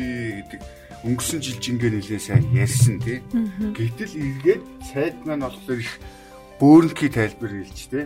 гэдэг 0.51 0.61
өнгөрсөн 1.05 1.39
жил 1.41 1.61
жингээ 1.61 1.91
нэлээ 1.93 2.21
сайн 2.21 2.45
ярьсан 2.49 2.97
тий. 2.97 3.21
Гэтэл 3.77 4.13
эргээд 4.17 4.63
сайд 4.89 5.15
маань 5.21 5.45
болохоор 5.45 5.79
их 5.79 5.93
бөөрнхий 6.57 7.09
тайлбар 7.13 7.53
хэлж 7.53 7.79
тий. 7.93 8.05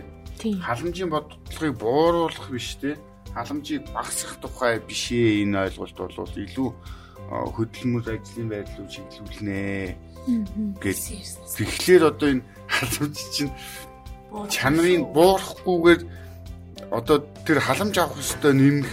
Халамжийн 0.60 1.08
бодлогыг 1.08 1.74
бууруулах 1.80 2.52
биш 2.52 2.76
тий. 2.76 3.00
Халамжийг 3.32 3.88
багасгах 3.96 4.36
тухай 4.44 4.80
биш 4.84 5.16
ээ 5.16 5.48
энэ 5.48 5.72
ойлголт 5.72 5.96
бол 5.96 6.36
илүү 6.44 6.68
хөдөлмөр 7.56 8.04
ажлын 8.04 8.48
байдлыг 8.52 8.88
чиглүүлнэ 8.92 9.96
гэж. 10.82 11.00
Тэгэхээр 11.56 12.02
одоо 12.04 12.28
энэ 12.36 12.44
халамж 12.68 13.18
чинь 13.32 13.52
чанарыг 14.50 15.08
буурахгүйгээр 15.14 16.02
одоо 16.90 17.16
тэр 17.46 17.58
халамж 17.64 17.94
авах 17.96 18.18
ёстой 18.18 18.52
нэмэх 18.54 18.92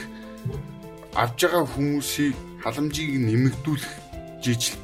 авж 1.18 1.38
байгаа 1.44 1.66
хүмүүсийг 1.66 2.36
халамжийг 2.68 3.16
нэмэгдүүлэх 3.16 3.94
жижиг 4.44 4.76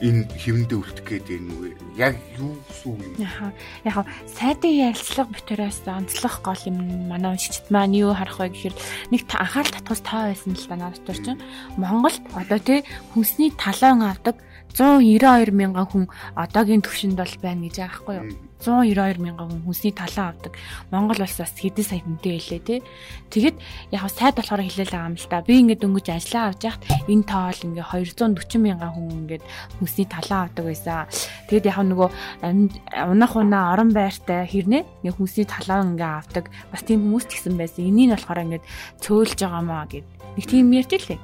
энэ 0.00 0.24
хэвэндээ 0.40 0.78
үлдэх 0.80 1.04
гээд 1.04 1.26
байна 1.28 1.52
уу? 1.52 1.68
Яг 2.00 2.16
юу 2.40 2.56
гэсэн 2.64 2.96
юм? 2.96 3.12
Яха. 3.20 3.52
Яг 3.84 4.08
сайдын 4.24 4.88
ярилцлага 4.88 5.36
битүүрээс 5.36 5.84
онцлох 5.84 6.40
гол 6.40 6.62
юм 6.64 6.80
манай 7.12 7.36
уншигчд 7.36 7.68
маань 7.68 7.92
юу 7.92 8.16
харах 8.16 8.40
вэ 8.40 8.56
гэхээр 8.56 8.76
нэг 9.12 9.20
анхаарал 9.36 9.76
татгас 9.76 10.00
таа 10.00 10.32
байсан 10.32 10.56
л 10.56 10.64
да 10.64 10.76
надад 10.80 11.04
чинь 11.04 11.44
Монголд 11.76 12.24
одоо 12.32 12.58
тий 12.58 12.80
хүнсний 13.12 13.52
талаан 13.52 14.00
авдаг 14.00 14.40
192 14.74 15.54
мянган 15.54 15.86
хүн 15.86 16.04
одоогийн 16.34 16.82
төвшөнд 16.82 17.14
бол 17.14 17.34
байна 17.38 17.70
гэж 17.70 17.76
байгаа 17.78 17.94
байхгүй 17.94 18.14
юу? 18.18 18.26
192 18.58 19.22
мянган 19.22 19.46
хүн 19.46 19.62
хүнсний 19.70 19.94
талаа 19.94 20.34
авдаг. 20.34 20.58
Монгол 20.90 21.22
улс 21.22 21.38
бас 21.38 21.54
хэдэн 21.54 21.84
сая 21.84 22.02
хүнтэй 22.02 22.32
байлээ 22.34 22.60
тий. 22.64 22.80
Тэгэд 23.30 23.56
яг 23.94 24.10
сайд 24.10 24.34
болохоор 24.34 24.66
хэлээл 24.66 24.90
байгаа 24.90 25.10
юм 25.12 25.18
л 25.20 25.28
та. 25.30 25.46
Би 25.46 25.54
ингээд 25.62 25.82
дөнгөж 25.84 26.06
ажиллаа 26.10 26.44
авч 26.50 26.62
яхад 26.66 26.82
энэ 27.06 27.28
тоол 27.28 27.60
ингээ 27.70 27.86
240 27.86 28.58
мянган 28.58 28.92
хүн 28.98 29.06
ингээд 29.22 29.44
хүнсний 29.78 30.08
талаа 30.10 30.40
авдаг 30.48 30.64
байсан. 30.66 31.06
Тэгэд 31.46 31.70
яг 31.70 31.78
нөгөө 31.84 32.08
унах 33.14 33.32
унаа 33.36 33.64
орон 33.78 33.94
байртай 33.94 34.42
хэрнээ 34.48 34.82
ингээ 35.04 35.14
хүнсний 35.14 35.46
талаа 35.46 35.86
ингээ 35.86 36.12
авдаг. 36.18 36.50
Бас 36.72 36.82
тийм 36.82 37.04
хүмүүс 37.04 37.30
ч 37.30 37.38
гэсэн 37.38 37.54
байсан. 37.54 37.84
Энийг 37.84 38.10
нь 38.10 38.14
болохоор 38.16 38.42
ингээд 38.42 38.64
цөөлж 39.04 39.38
байгаа 39.38 39.62
маа 39.62 39.86
гэд. 39.86 40.08
Нэг 40.34 40.46
тийм 40.50 40.72
ярьж 40.72 40.90
лээ. 40.98 41.20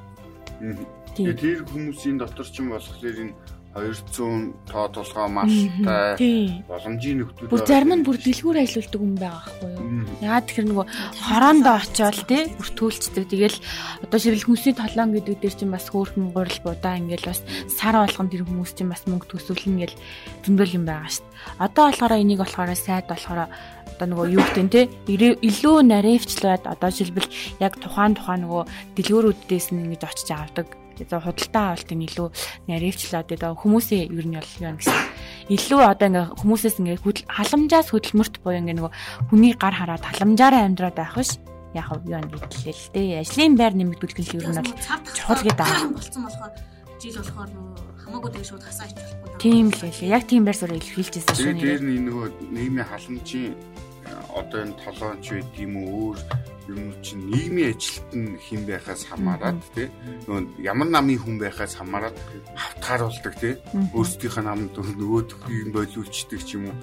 Тэгээд 0.61 1.00
тэр 1.15 1.59
хүмүүсийн 1.67 2.17
дотор 2.19 2.47
ч 2.47 2.59
юм 2.59 2.71
болохоор 2.75 3.19
энэ 3.23 3.35
200 3.71 4.67
тоо 4.67 4.87
толгой 4.91 5.27
малтай 5.31 6.59
боломжийн 6.67 7.23
нөхдүүд 7.23 7.47
бүр 7.47 7.63
зарим 7.63 7.95
нь 7.95 8.03
бүр 8.03 8.19
дэлгүүр 8.19 8.59
ажилуулдаг 8.59 8.99
хүн 8.99 9.15
байгаа 9.15 9.47
байхгүй 9.47 9.69
юу. 9.79 10.03
Яагаад 10.19 10.45
тэгэхээр 10.51 10.67
нөгөө 10.67 10.87
хороондоо 11.23 11.75
очиод 11.79 12.19
тий 12.27 12.43
бүртгүүлцдэг. 12.59 13.25
Тэгэл 13.31 13.57
одоо 14.03 14.19
шивэл 14.19 14.43
хүнсний 14.43 14.75
толон 14.75 15.15
гэдэг 15.15 15.39
дээр 15.39 15.55
чинь 15.55 15.71
бас 15.71 15.87
хөөрхөн 15.87 16.35
гурил 16.35 16.59
будаа 16.67 16.99
ингээл 16.99 17.31
бас 17.31 17.39
сар 17.71 17.95
болгон 17.95 18.27
тэр 18.27 18.43
хүмүүс 18.43 18.71
чинь 18.75 18.91
бас 18.91 19.07
мөнгө 19.07 19.39
төсөвлөн 19.39 19.79
гэл 19.87 19.95
зөндөл 20.43 20.75
юм 20.75 20.83
байгаа 20.83 21.07
шүү 21.07 21.23
дээ. 21.23 21.63
Одоо 21.63 21.83
болохоор 21.87 22.13
энийг 22.19 22.43
болохоор 22.43 22.75
сайд 22.75 23.07
болохоор 23.07 23.47
одоо 23.47 24.07
нөгөө 24.11 24.27
юу 24.35 24.43
гэдэг 24.51 24.63
нь 24.67 24.73
те 24.75 24.81
илүү 25.07 25.77
наривчлаад 25.87 26.67
одоо 26.67 26.91
шилбэл 26.91 27.31
яг 27.63 27.79
тухайн 27.79 28.19
тухайн 28.19 28.43
нөгөө 28.43 28.63
дэлгүүрүүдээс 28.99 29.71
нь 29.71 29.79
ингэж 29.87 30.03
очиж 30.03 30.29
авдаг 30.35 30.80
Тэгээ 31.07 31.25
худалдаа 31.25 31.65
авалтын 31.73 32.01
илүү 32.05 32.27
наривчлаад 32.69 33.27
тэгээ 33.29 33.57
хүмүүсийн 33.57 34.09
ер 34.13 34.27
нь 34.27 34.37
бол 34.37 34.55
юу 34.61 34.73
гэсэн. 34.77 34.99
Илүү 35.49 35.81
одоо 35.81 36.07
ингээ 36.07 36.25
хүмүүсээс 36.37 36.77
ингээ 36.81 36.97
халамжаас 37.25 37.89
хөдөлмөрт 37.91 38.35
буюу 38.43 38.59
ингээ 38.61 38.77
нөгөө 38.77 38.91
хүний 39.33 39.53
гар 39.57 39.75
хараад 39.75 40.03
халамжаараа 40.05 40.61
амьдраад 40.67 40.97
байх 40.97 41.15
биш. 41.17 41.41
Яг 41.73 41.87
юу 41.91 42.19
гэдлээ 42.19 42.75
л 42.75 42.89
дээ 42.93 43.21
ажлын 43.23 43.55
байр 43.55 43.73
нэмэгдүүлэх 43.79 44.19
нь 44.19 44.35
ер 44.37 44.47
нь 44.51 44.59
бол 44.59 44.75
чухал 45.15 45.39
гэдэг 45.39 45.65
аа. 45.65 45.87
болсон 45.95 46.23
болохоор 46.27 46.53
жил 46.99 47.15
болохоор 47.15 47.49
хамаагүй 48.03 48.29
тэгээ 48.35 48.49
шууд 48.51 48.63
хасаа 48.67 48.87
ичихгүй 48.91 49.39
тийм 49.39 49.71
л 49.71 49.79
байлээ 49.79 50.11
яг 50.11 50.23
тийм 50.27 50.43
байр 50.43 50.57
суурь 50.59 50.75
илэрхийлжсэн 50.77 51.33
шүү 51.33 51.55
дээ 51.55 51.79
дээр 51.79 51.83
нь 51.87 52.05
нөгөө 52.11 52.27
нийгмийн 52.51 52.87
халамжийн 52.91 53.55
одоо 54.35 54.59
энэ 54.63 54.75
толоонч 54.83 55.25
байд 55.31 55.49
юм 55.57 55.73
уу? 55.77 56.13
Өөр 56.13 56.19
юм 56.77 56.91
чинь 57.03 57.27
нийгмийн 57.31 57.73
ажилт 57.73 58.09
нь 58.15 58.37
хэн 58.37 58.61
байхаас 58.69 59.03
хамаарат 59.09 59.59
тий? 59.75 59.87
Нөгөө 60.27 60.63
ямар 60.63 60.89
намын 60.89 61.19
хүн 61.19 61.37
байхаас 61.41 61.75
хамаарат 61.75 62.17
хавтгааруулдаг 62.55 63.35
тий? 63.39 63.53
Өөрсдийнхээ 63.97 64.45
намд 64.45 64.75
нөгөөдхийг 64.75 65.69
болиулцдаг 65.75 66.41
ч 66.41 66.49
юм 66.55 66.69
уу? 66.69 66.77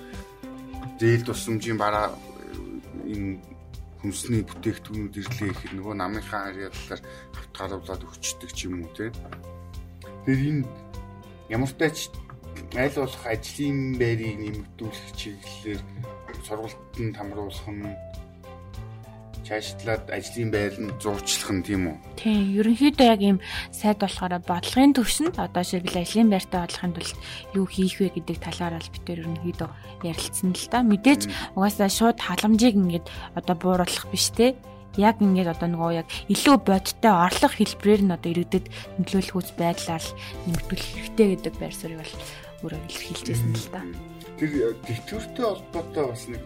Зээл 1.00 1.26
тусламжийн 1.26 1.78
бараа 1.78 2.12
энэ 3.08 3.40
хүнсний 4.02 4.42
бүтээгдэхүүнүүд 4.46 5.14
ирлээ 5.18 5.50
гэхэд 5.50 5.72
нөгөө 5.74 5.94
намынхаа 5.98 6.42
харьяалалаар 6.52 7.02
хавтгааруулаад 7.34 8.02
өгчдөг 8.06 8.50
ч 8.54 8.58
юм 8.70 8.86
уу 8.86 8.90
тий? 8.94 9.10
Тэр 10.22 10.38
энэ 10.38 10.62
ямар 11.50 11.72
тач 11.74 12.12
айл 12.76 12.94
болох 12.94 13.24
ажлын 13.26 13.98
байрыг 13.98 14.36
нэмэгдүүлэх 14.38 15.08
чиглэлээр 15.18 15.80
сургалтанд 16.46 17.14
хамруулах 17.16 17.68
нь 17.72 17.96
чаашлаад 19.48 20.04
ажлын 20.12 20.50
байр 20.52 20.74
нь 20.76 20.92
зурчлах 21.00 21.50
нь 21.56 21.64
тийм 21.64 21.82
үү? 21.88 21.96
Тийм, 22.20 22.60
ерөнхийдөө 22.60 23.06
яг 23.08 23.20
ийм 23.24 23.38
сайд 23.72 23.96
болохоор 24.04 24.36
бодлогын 24.44 24.92
төвшөнд 24.92 25.40
одоо 25.40 25.64
шийдэл 25.64 26.04
ажлын 26.04 26.28
байртай 26.28 26.60
бодлохын 26.60 26.92
тулд 26.92 27.16
юу 27.56 27.64
хийх 27.64 27.96
вэ 27.96 28.12
гэдэг 28.12 28.36
талаар 28.44 28.76
аль 28.76 28.92
битээр 28.92 29.24
ерөнхийдөө 29.24 29.70
ярилцсан 30.04 30.52
л 30.52 30.68
да. 30.68 30.84
Мэдээж 30.84 31.22
угаасаа 31.56 31.88
шууд 31.88 32.18
халамжийг 32.20 32.76
ингээд 32.76 33.06
одоо 33.32 33.56
бууруулах 33.56 34.06
биш 34.12 34.28
те 34.36 34.52
яг 35.00 35.16
ингээд 35.24 35.48
одоо 35.56 35.68
нөгөө 35.72 35.92
яг 36.04 36.08
илүү 36.28 36.56
бодиттой 36.68 37.14
орлого 37.14 37.54
хэлбэрээр 37.56 38.02
нь 38.04 38.14
одоо 38.14 38.30
иргэдэд 38.34 38.66
нөлөөлөх 39.00 39.36
үс 39.40 39.50
байдлаар 39.56 40.04
нэмэгдүүлэх 40.44 40.88
хэрэгтэй 40.92 41.26
гэдэг 41.32 41.54
байр 41.56 41.74
суурийг 41.74 42.02
бол 42.02 42.14
өөрөө 42.68 42.80
илэрхийлжсэн 42.84 43.52
л 43.54 43.68
да. 43.72 43.80
Тэр 44.38 44.74
тэтгэвртэй 44.86 45.46
холбоотой 45.46 46.04
бас 46.10 46.24
нэг 46.28 46.42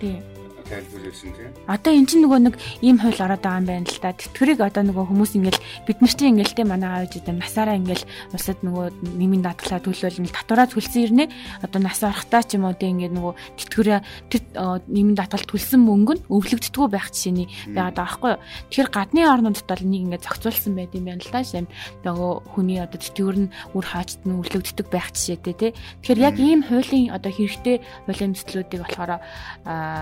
тийм 0.00 0.39
тийм 0.70 0.86
тайлбар 0.86 1.02
хийсэн 1.10 1.32
тийм. 1.34 1.50
Одоо 1.66 1.92
эн 1.92 2.06
чинь 2.06 2.22
нөгөө 2.22 2.40
нэг 2.46 2.54
ийм 2.82 2.96
хууль 3.02 3.18
ороод 3.18 3.42
байгаа 3.42 3.60
юм 3.60 3.66
байна 3.66 3.86
л 3.90 3.98
да. 4.00 4.14
Тэтгэрийг 4.14 4.60
одоо 4.62 4.82
нөгөө 4.86 5.04
хүмүүс 5.10 5.32
ингээл 5.34 5.60
бид 5.86 5.98
нар 6.00 6.14
чинь 6.14 6.30
ингээл 6.38 6.54
те 6.54 6.64
манай 6.64 6.90
аавч 7.02 7.12
одоо 7.18 7.34
насаараа 7.34 7.76
ингээл 7.76 8.04
усад 8.34 8.58
нөгөө 8.62 8.86
нэмийн 9.18 9.42
даатгалаа 9.42 9.80
төлөөл 9.82 10.18
ингээл 10.22 10.38
татвараа 10.38 10.66
төлсөн 10.70 11.02
ирнэ. 11.10 11.24
Одоо 11.62 11.80
нас 11.82 12.00
орохтаа 12.02 12.42
ч 12.46 12.54
юм 12.54 12.64
уу 12.70 12.74
те 12.78 12.90
ингээд 12.90 13.14
нөгөө 13.14 13.32
тэтгэрээ 13.58 14.00
тэр 14.30 14.42
нэмийн 14.86 15.16
даатгал 15.18 15.46
төлсөн 15.46 15.80
мөнгө 15.82 16.14
нь 16.14 16.24
өвлөгддгүү 16.30 16.86
байх 16.90 17.10
жишээний 17.10 17.48
байгаад 17.74 17.96
байгаа 17.98 18.08
байхгүй 18.10 18.30
юу. 18.30 18.40
Тэгэхээр 18.70 18.90
гадны 18.94 19.20
орнуудад 19.26 19.66
бол 19.66 19.84
энийг 19.84 20.02
ингээд 20.06 20.26
зохицуулсан 20.26 20.72
байд 20.78 20.94
юм 20.94 21.04
байна 21.10 21.22
л 21.22 21.32
да. 21.34 21.42
Шим 21.42 21.66
нөгөө 22.06 22.32
хүний 22.54 22.78
одоо 22.78 22.98
тэтгэвэр 23.00 23.38
нь 23.42 23.52
үр 23.74 23.86
хаачт 23.86 24.22
нь 24.22 24.34
өвлөгддөг 24.38 24.86
байх 24.90 25.10
жишээтэй 25.14 25.54
те. 25.54 25.68
Тэгэхээр 26.02 26.20
яг 26.20 26.36
ийм 26.38 26.60
хуулийн 26.62 27.10
одоо 27.10 27.32
хэрэгтэй 27.32 27.76
хуулийн 28.06 28.34
төслүүдийг 28.36 28.82
болохоор 28.84 29.20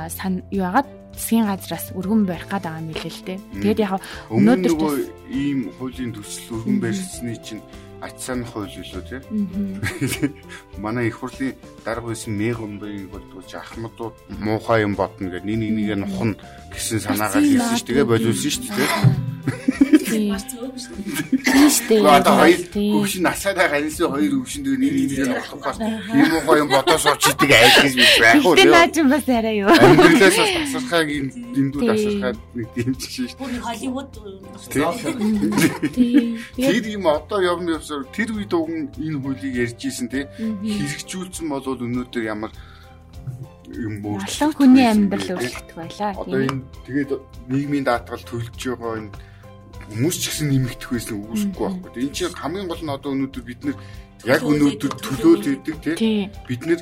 сан 0.09 0.43
юу 0.59 0.67
яагаад 0.67 0.89
засгийн 1.15 1.47
газраас 1.47 1.87
өргөн 1.95 2.27
барих 2.27 2.51
гээд 2.51 2.65
байгаа 2.67 2.83
юм 2.83 2.91
билээ 2.91 3.15
л 3.15 3.27
дээ. 3.27 3.39
Тэгээд 3.63 3.83
яг 3.83 3.93
өнөөдөр 4.31 4.99
ийм 5.31 5.61
хуулийн 5.79 6.13
төсөл 6.15 6.59
өргөн 6.59 6.79
барьсны 6.83 7.35
чинь 7.43 7.63
ач 8.01 8.15
сайн 8.19 8.45
хууль 8.45 8.71
юу 8.71 9.03
тий. 9.03 9.21
Манай 10.79 11.09
их 11.09 11.19
хурлын 11.19 11.55
дарга 11.85 12.15
байсан 12.15 12.39
мегомбын 12.39 13.11
болдгоо 13.11 13.43
ахмадууд 13.43 14.15
муухай 14.39 14.83
юм 14.83 14.95
бодно 14.95 15.31
гэдэг 15.31 15.45
нэг 15.45 15.59
нэг 15.59 15.73
нэг 15.75 15.99
нухна 16.07 16.35
гэсэн 16.73 16.99
санаагаар 17.01 17.45
хэлсэн 17.45 17.77
шүү 17.79 17.89
дээ. 17.89 18.05
Боловсон 18.05 18.51
шүү 18.51 18.65
дээ. 18.77 18.89
Тийм 20.09 20.37
шүү 21.69 21.89
дээ. 21.89 22.01
Одоо 22.05 22.35
хоёр 22.41 22.61
хөвшин 22.73 23.23
насаараа 23.25 23.69
ганьсан 23.73 24.09
хоёр 24.13 24.33
хөвшин 24.41 24.63
дээр 24.65 24.79
нэг 24.79 24.93
нэг 24.93 25.11
нэг 25.13 25.29
болох 25.37 25.61
бас 25.65 25.77
юм 25.81 26.33
уу 26.35 26.43
гоё 26.49 26.65
бодож 26.69 27.01
суучихдаг 27.03 27.51
айл 27.53 27.77
гэж 27.85 27.95
байх 28.21 28.45
уу. 28.47 28.57
Тэр 28.57 28.71
нааж 28.73 28.95
юм 28.97 29.09
бас 29.13 29.27
арай 29.29 29.57
юу. 29.63 29.69
Амьдралаас 29.69 30.37
бас 30.39 30.51
тасархааг 30.57 31.09
дэндүү 31.55 31.81
тасархаад 31.89 32.39
нэг 32.55 32.69
дэмжиж 32.77 33.13
шүү 33.13 33.27
дээ. 33.29 33.39
Бүр 33.39 33.51
Холливуд 33.65 34.09
Тэр 36.65 36.85
юм 36.89 37.05
одоо 37.09 37.41
явна 37.43 37.71
явсаар 37.79 38.05
тэр 38.13 38.29
үед 38.37 38.53
уг 38.53 38.69
энэ 38.69 39.19
хуулийг 39.21 39.55
ярьж 39.57 39.81
исэн 39.89 40.09
те 40.09 40.29
хэрэгжүүлсэн 40.37 41.47
бол 41.49 41.65
өнөөдөр 41.65 42.25
ямар 42.25 42.53
юм 43.77 43.95
бүр 44.01 44.23
олон 44.25 44.53
хүний 44.57 44.87
амьдрал 44.89 45.37
өөрчлөгдөх 45.37 45.77
байлаа. 45.77 46.13
Одоо 46.17 46.41
энэ 46.41 46.63
тэгээд 46.87 47.11
нийгмийн 47.53 47.85
даатгал 47.85 48.25
төлж 48.25 48.57
байгаа 48.57 48.95
энэ 48.97 49.13
хүмүүс 49.93 50.17
ч 50.17 50.25
гэсэн 50.33 50.49
нэмэгдэх 50.53 50.91
байсан 50.93 51.17
үүсэхгүй 51.21 51.67
байхгүй. 51.69 52.03
Энэ 52.05 52.15
чинь 52.17 52.37
хамгийн 52.37 52.69
гол 52.69 52.83
нь 52.85 52.95
одоо 52.97 53.11
өнөөдөр 53.13 53.45
бид 53.45 53.61
нэр 53.65 53.77
яг 54.25 54.43
өнөөдөр 54.45 54.93
төлөөл 55.01 55.45
өгдөг 55.53 55.77
тийм 55.97 56.33
бид 56.49 56.63
нэр 56.65 56.81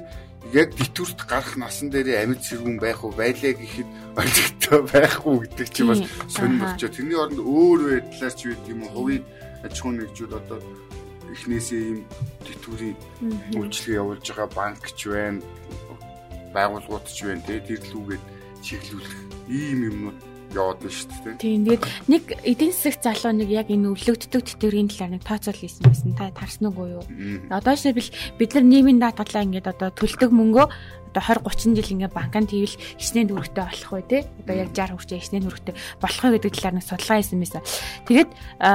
яг 0.54 0.68
дитүрт 0.78 1.26
гарах 1.26 1.54
насан 1.58 1.90
дээр 1.90 2.22
амьд 2.22 2.42
сэргүүн 2.42 2.78
байх 2.78 3.02
уу 3.02 3.10
байлаа 3.14 3.54
гэхэд 3.54 3.88
ойлгохтой 4.14 4.80
байхгүй 4.94 5.36
гэдэг 5.42 5.68
чинь 5.74 5.90
бас 5.90 6.02
сонир 6.30 6.62
болчоо. 6.62 6.90
Тэрний 6.90 7.18
оронд 7.18 7.40
өөр 7.42 7.80
байдлаар 8.06 8.34
ч 8.34 8.40
үед 8.46 8.62
юм 8.70 8.86
хувийн 8.94 9.24
аж 9.66 9.74
ахуй 9.74 9.92
нэгжүүд 9.98 10.32
одоо 10.38 10.58
эхнээсээ 11.34 11.82
ийм 11.82 12.00
дитүрийн 12.46 12.96
үйлчлэг 13.58 13.98
явуулж 13.98 14.26
байгаа 14.30 14.48
банк 14.54 14.82
ч 14.94 15.10
байна 15.10 15.42
байгууллагууд 16.54 17.06
ч 17.08 17.18
байна 17.26 17.42
тийм 17.46 17.62
тэр 17.66 17.82
лүүгээд 17.94 18.24
чиглүүлэх 18.62 19.16
ийм 19.50 19.78
юмнууд 19.90 20.18
яваад 20.54 20.78
байна 20.80 20.94
шүү 20.94 21.08
дээ. 21.24 21.42
Тийм. 21.42 21.60
Тэгээд 21.66 21.84
нэг 22.06 22.22
эдийн 22.46 22.72
засаг 22.72 22.94
залуу 23.02 23.32
нэг 23.34 23.50
яг 23.50 23.68
энэ 23.70 23.90
өвлөгддөг 23.92 24.42
тэтгэврийн 24.46 24.88
талаар 24.90 25.12
нэг 25.18 25.24
тооцоол 25.26 25.58
хийсэн 25.58 25.84
байсан. 25.86 26.10
Та 26.14 26.30
тарсан 26.30 26.70
уу 26.70 26.86
юу? 26.86 27.04
Одоо 27.50 27.74
жишээлбэл 27.74 28.14
бид 28.38 28.50
нар 28.54 28.64
нийгмийн 28.64 29.02
даатгалаа 29.02 29.46
ингээд 29.46 29.70
одоо 29.70 29.90
төлдөг 29.90 30.30
мөнгөө 30.30 30.66
одоо 31.16 31.40
20 31.40 31.72
30 31.72 31.80
жил 31.80 31.92
ингээ 31.96 32.12
банкнд 32.12 32.52
хийвэл 32.52 32.76
хичнээн 33.00 33.28
төгрөгтэй 33.32 33.64
болох 33.64 33.90
вэ 33.92 34.02
те 34.04 34.18
одоо 34.44 34.54
яг 34.54 34.70
60 34.76 35.00
хүрчээ 35.00 35.20
хичнээн 35.24 35.44
төгрөгтэй 35.48 35.74
болохгүй 36.04 36.30
гэдэг 36.36 36.52
талаар 36.52 36.74
нэг 36.76 36.84
судалгаа 36.84 37.16
хийсэн 37.16 37.40
байсан. 37.40 37.62
Тэгээд 38.04 38.30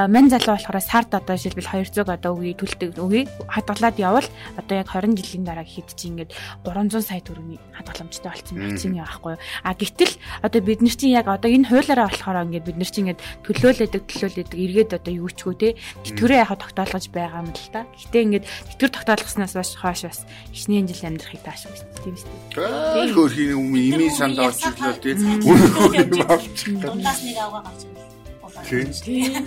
мань 0.10 0.30
залуу 0.34 0.54
болохоор 0.58 0.80
сард 0.82 1.12
одоо 1.14 1.36
жишээлбэл 1.38 1.70
200 1.86 2.10
одоо 2.10 2.32
үгүй 2.34 2.54
төлдөг 2.58 2.98
үгүй 2.98 3.24
хадгалаад 3.46 3.98
явал 4.02 4.28
одоо 4.58 4.76
яг 4.82 4.90
20 4.90 5.14
жилийн 5.22 5.46
дараа 5.46 5.66
хэд 5.66 5.90
чи 5.94 6.10
ингээд 6.10 6.32
300 6.66 7.06
сая 7.06 7.22
төгрөгийн 7.22 7.62
хадгаламжтай 7.78 8.32
болсон 8.34 8.58
байсан 8.58 8.92
юм 8.98 9.06
аахгүй. 9.06 9.36
А 9.62 9.72
гэтэл 9.78 10.14
одоо 10.42 10.62
бид 10.66 10.82
нар 10.82 10.96
чинь 10.98 11.14
яг 11.14 11.28
одоо 11.30 11.50
энэ 11.52 11.70
хуулиараа 11.70 12.10
болохоор 12.10 12.46
ингээд 12.50 12.66
бид 12.66 12.78
нар 12.82 12.90
чинь 12.90 13.06
ингээд 13.06 13.22
төлөөлөдөг 13.46 14.04
төлөөлөдөг 14.10 14.58
эргээд 14.58 14.92
одоо 14.98 15.14
юу 15.14 15.30
ч 15.30 15.46
гоо 15.46 15.54
те 15.54 15.78
тэтгэврээ 16.04 16.42
яхаа 16.42 16.58
тогтоолгож 16.58 17.06
байгаа 17.14 17.46
юм 17.46 17.54
л 17.54 17.70
та. 17.70 17.86
Гэтэ 17.94 18.18
ингээд 18.26 18.46
тэтгэвэр 18.76 18.96
тогтоолгоснаас 18.98 19.54
хойш 19.78 20.02
бас 20.10 20.20
хичнээн 20.56 20.90
жил 20.90 21.06
амьдрахыг 21.06 21.44
тааш 21.46 21.70
байсан. 21.70 21.88
Тийм 22.02 22.16
шүү 22.18 22.31
дээ. 22.56 23.14
Хөөрхийн 23.16 23.52
юм 23.56 23.76
имийн 23.76 24.14
санд 24.16 24.40
орчихлоо 24.40 24.94
тийм. 25.00 25.40
Үнэхээр 25.46 26.28
авчих. 26.28 26.76
Дундаас 26.82 27.20
нэг 27.24 27.38
авгаа 27.40 27.62
гарч 27.68 27.82
ирэл. 27.86 29.46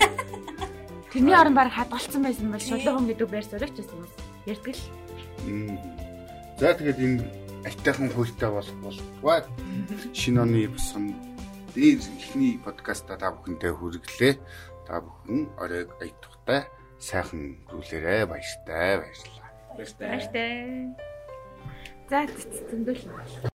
Тэрний 1.12 1.36
орон 1.36 1.54
баг 1.54 1.70
хадгалсан 1.70 2.22
байсан 2.26 2.50
бол 2.50 2.60
шулуухан 2.60 3.06
гэдэг 3.06 3.28
байр 3.30 3.46
суурьч 3.46 3.74
гэсэн 3.78 3.98
юм. 4.02 4.10
Ярьдаг 4.50 4.74
л. 4.74 4.82
За 6.58 6.74
тэгээд 6.74 6.98
энэ 6.98 7.22
айтайхан 7.64 8.10
хуйлтай 8.10 8.50
болох 8.50 8.78
болтугай. 8.82 9.40
Шинэ 10.12 10.42
оны 10.42 10.68
басан 10.68 11.14
дээр 11.74 12.02
ихний 12.18 12.58
подкаста 12.58 13.14
та 13.16 13.30
бүхэндээ 13.30 13.72
хүргэлээ. 13.78 14.34
Та 14.86 15.00
бүхэн 15.00 15.48
оройг 15.62 15.90
аятухтай 16.02 16.66
сайхан 16.98 17.62
гүйлээрэ 17.70 18.26
баяртай 18.26 18.92
баярлалаа. 19.00 19.50
Баяртай. 19.78 21.13
За 22.10 22.26
зөндөл. 22.70 23.50